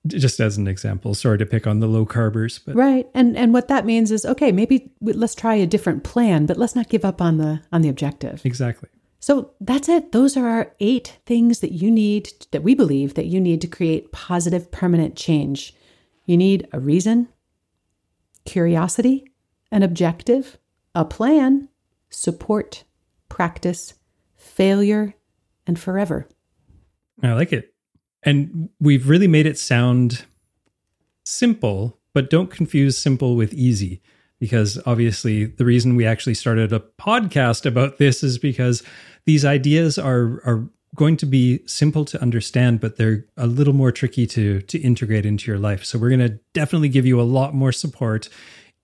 just 0.07 0.39
as 0.39 0.57
an 0.57 0.67
example 0.67 1.13
sorry 1.13 1.37
to 1.37 1.45
pick 1.45 1.67
on 1.67 1.79
the 1.79 1.87
low 1.87 2.05
carbers 2.05 2.59
but 2.65 2.75
right. 2.75 3.07
And 3.13 3.37
and 3.37 3.53
what 3.53 3.67
that 3.67 3.85
means 3.85 4.11
is 4.11 4.25
okay 4.25 4.51
maybe 4.51 4.91
let's 5.01 5.35
try 5.35 5.55
a 5.55 5.67
different 5.67 6.03
plan 6.03 6.45
but 6.45 6.57
let's 6.57 6.75
not 6.75 6.89
give 6.89 7.05
up 7.05 7.21
on 7.21 7.37
the 7.37 7.61
on 7.71 7.81
the 7.81 7.89
objective. 7.89 8.45
Exactly. 8.45 8.89
So 9.19 9.51
that's 9.61 9.87
it. 9.87 10.11
Those 10.11 10.35
are 10.35 10.47
our 10.47 10.73
eight 10.79 11.19
things 11.27 11.59
that 11.59 11.73
you 11.73 11.91
need 11.91 12.31
that 12.51 12.63
we 12.63 12.73
believe 12.73 13.13
that 13.13 13.27
you 13.27 13.39
need 13.39 13.61
to 13.61 13.67
create 13.67 14.11
positive 14.11 14.71
permanent 14.71 15.15
change. 15.15 15.75
You 16.25 16.37
need 16.37 16.67
a 16.73 16.79
reason 16.79 17.29
curiosity 18.45 19.31
an 19.71 19.83
objective 19.83 20.57
a 20.93 21.05
plan 21.05 21.69
support 22.09 22.83
practice 23.29 23.93
failure 24.35 25.13
and 25.65 25.79
forever. 25.79 26.27
I 27.23 27.33
like 27.33 27.53
it 27.53 27.70
and 28.23 28.69
we've 28.79 29.09
really 29.09 29.27
made 29.27 29.45
it 29.45 29.57
sound 29.57 30.25
simple, 31.25 31.97
but 32.13 32.29
don't 32.29 32.51
confuse 32.51 32.97
simple 32.97 33.35
with 33.35 33.53
easy. 33.53 34.01
Because 34.39 34.79
obviously, 34.87 35.45
the 35.45 35.65
reason 35.65 35.95
we 35.95 36.05
actually 36.05 36.33
started 36.33 36.73
a 36.73 36.79
podcast 36.79 37.65
about 37.65 37.99
this 37.99 38.23
is 38.23 38.39
because 38.39 38.81
these 39.25 39.45
ideas 39.45 39.99
are, 39.99 40.41
are 40.43 40.67
going 40.95 41.15
to 41.17 41.27
be 41.27 41.61
simple 41.67 42.05
to 42.05 42.19
understand, 42.21 42.79
but 42.79 42.97
they're 42.97 43.25
a 43.37 43.45
little 43.45 43.73
more 43.73 43.91
tricky 43.91 44.25
to, 44.25 44.61
to 44.63 44.79
integrate 44.79 45.27
into 45.27 45.49
your 45.51 45.59
life. 45.59 45.85
So, 45.85 45.99
we're 45.99 46.09
going 46.09 46.27
to 46.27 46.39
definitely 46.53 46.89
give 46.89 47.05
you 47.05 47.21
a 47.21 47.23
lot 47.23 47.53
more 47.53 47.71
support 47.71 48.29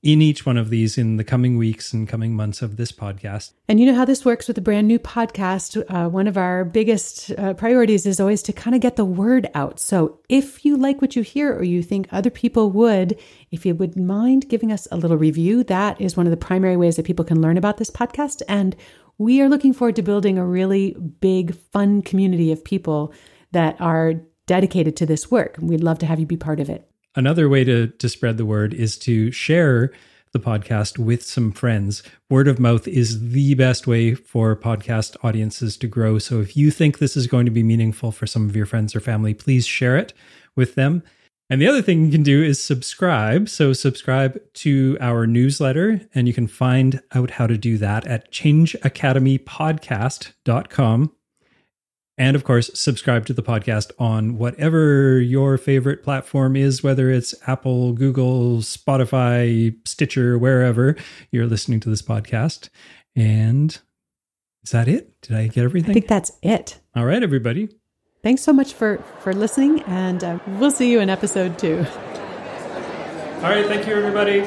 in 0.07 0.21
each 0.21 0.45
one 0.45 0.55
of 0.55 0.69
these 0.69 0.97
in 0.97 1.17
the 1.17 1.23
coming 1.23 1.57
weeks 1.57 1.91
and 1.91 2.07
coming 2.07 2.33
months 2.33 2.61
of 2.61 2.77
this 2.77 2.93
podcast. 2.93 3.51
And 3.67 3.77
you 3.77 3.85
know 3.85 3.93
how 3.93 4.05
this 4.05 4.23
works 4.23 4.47
with 4.47 4.57
a 4.57 4.61
brand 4.61 4.87
new 4.87 4.99
podcast. 4.99 5.83
Uh, 5.89 6.07
one 6.07 6.27
of 6.27 6.37
our 6.37 6.63
biggest 6.63 7.29
uh, 7.37 7.53
priorities 7.55 8.05
is 8.05 8.21
always 8.21 8.41
to 8.43 8.53
kind 8.53 8.73
of 8.73 8.79
get 8.79 8.95
the 8.95 9.03
word 9.03 9.49
out. 9.53 9.81
So 9.81 10.21
if 10.29 10.63
you 10.63 10.77
like 10.77 11.01
what 11.01 11.17
you 11.17 11.23
hear 11.23 11.53
or 11.53 11.63
you 11.63 11.83
think 11.83 12.07
other 12.09 12.29
people 12.29 12.71
would, 12.71 13.19
if 13.51 13.65
you 13.65 13.75
would 13.75 13.97
mind 13.97 14.47
giving 14.47 14.71
us 14.71 14.87
a 14.93 14.95
little 14.95 15.17
review, 15.17 15.65
that 15.65 15.99
is 15.99 16.15
one 16.15 16.25
of 16.25 16.31
the 16.31 16.37
primary 16.37 16.77
ways 16.77 16.95
that 16.95 17.05
people 17.05 17.25
can 17.25 17.41
learn 17.41 17.57
about 17.57 17.75
this 17.75 17.91
podcast. 17.91 18.41
And 18.47 18.77
we 19.17 19.41
are 19.41 19.49
looking 19.49 19.73
forward 19.73 19.97
to 19.97 20.03
building 20.03 20.37
a 20.37 20.45
really 20.45 20.95
big, 21.19 21.53
fun 21.73 22.01
community 22.01 22.53
of 22.53 22.63
people 22.63 23.13
that 23.51 23.75
are 23.81 24.13
dedicated 24.45 24.95
to 24.95 25.05
this 25.05 25.29
work. 25.29 25.57
We'd 25.61 25.83
love 25.83 25.99
to 25.99 26.05
have 26.05 26.21
you 26.21 26.25
be 26.25 26.37
part 26.37 26.61
of 26.61 26.69
it. 26.69 26.89
Another 27.17 27.49
way 27.49 27.63
to, 27.63 27.87
to 27.87 28.09
spread 28.09 28.37
the 28.37 28.45
word 28.45 28.75
is 28.75 28.95
to 28.99 29.31
share 29.31 29.91
the 30.33 30.39
podcast 30.39 30.99
with 30.99 31.23
some 31.23 31.51
friends. 31.51 32.03
Word 32.29 32.47
of 32.47 32.59
mouth 32.59 32.87
is 32.87 33.31
the 33.31 33.55
best 33.55 33.87
way 33.87 34.13
for 34.13 34.55
podcast 34.55 35.17
audiences 35.23 35.77
to 35.77 35.87
grow. 35.87 36.19
So 36.19 36.41
if 36.41 36.55
you 36.55 36.69
think 36.69 36.99
this 36.99 37.17
is 37.17 37.25
going 37.25 37.45
to 37.45 37.51
be 37.51 37.63
meaningful 37.63 38.11
for 38.11 38.27
some 38.27 38.47
of 38.47 38.55
your 38.55 38.67
friends 38.67 38.95
or 38.95 38.99
family, 38.99 39.33
please 39.33 39.65
share 39.65 39.97
it 39.97 40.13
with 40.55 40.75
them. 40.75 41.01
And 41.49 41.59
the 41.59 41.67
other 41.67 41.81
thing 41.81 42.05
you 42.05 42.11
can 42.11 42.21
do 42.21 42.43
is 42.43 42.61
subscribe. 42.61 43.49
So 43.49 43.73
subscribe 43.73 44.39
to 44.55 44.95
our 45.01 45.25
newsletter, 45.25 46.01
and 46.13 46.27
you 46.27 46.35
can 46.35 46.45
find 46.45 47.01
out 47.15 47.31
how 47.31 47.47
to 47.47 47.57
do 47.57 47.79
that 47.79 48.05
at 48.05 48.31
changeacademypodcast.com. 48.31 51.11
And 52.17 52.35
of 52.35 52.43
course, 52.43 52.71
subscribe 52.73 53.27
to 53.27 53.33
the 53.33 53.43
podcast 53.43 53.91
on 53.99 54.37
whatever 54.37 55.19
your 55.19 55.57
favorite 55.57 56.03
platform 56.03 56.55
is, 56.55 56.81
whether 56.81 57.11
it's 57.11 57.35
Apple, 57.45 57.93
Google, 57.93 58.57
Spotify, 58.57 59.75
Stitcher, 59.87 60.37
wherever 60.37 60.95
you're 61.31 61.45
listening 61.45 61.79
to 61.81 61.89
this 61.89 62.01
podcast. 62.01 62.69
And 63.15 63.77
is 64.63 64.71
that 64.71 64.87
it? 64.87 65.21
Did 65.21 65.37
I 65.37 65.47
get 65.47 65.63
everything? 65.63 65.91
I 65.91 65.93
think 65.93 66.07
that's 66.07 66.31
it. 66.41 66.79
All 66.95 67.05
right, 67.05 67.21
everybody. 67.21 67.69
Thanks 68.23 68.41
so 68.41 68.51
much 68.51 68.73
for 68.73 68.97
for 69.19 69.31
listening, 69.31 69.81
and 69.83 70.23
uh, 70.23 70.39
we'll 70.59 70.71
see 70.71 70.91
you 70.91 70.99
in 70.99 71.09
episode 71.09 71.57
two. 71.59 71.85
All 73.37 73.43
right, 73.43 73.65
thank 73.67 73.87
you, 73.87 73.93
everybody. 73.93 74.41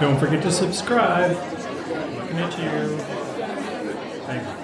Don't 0.00 0.18
forget 0.18 0.42
to 0.44 0.52
subscribe. 0.52 1.32
Looking 1.36 2.38
at 2.38 2.58
you. 2.58 2.96
Thank 4.26 4.48
you. 4.48 4.61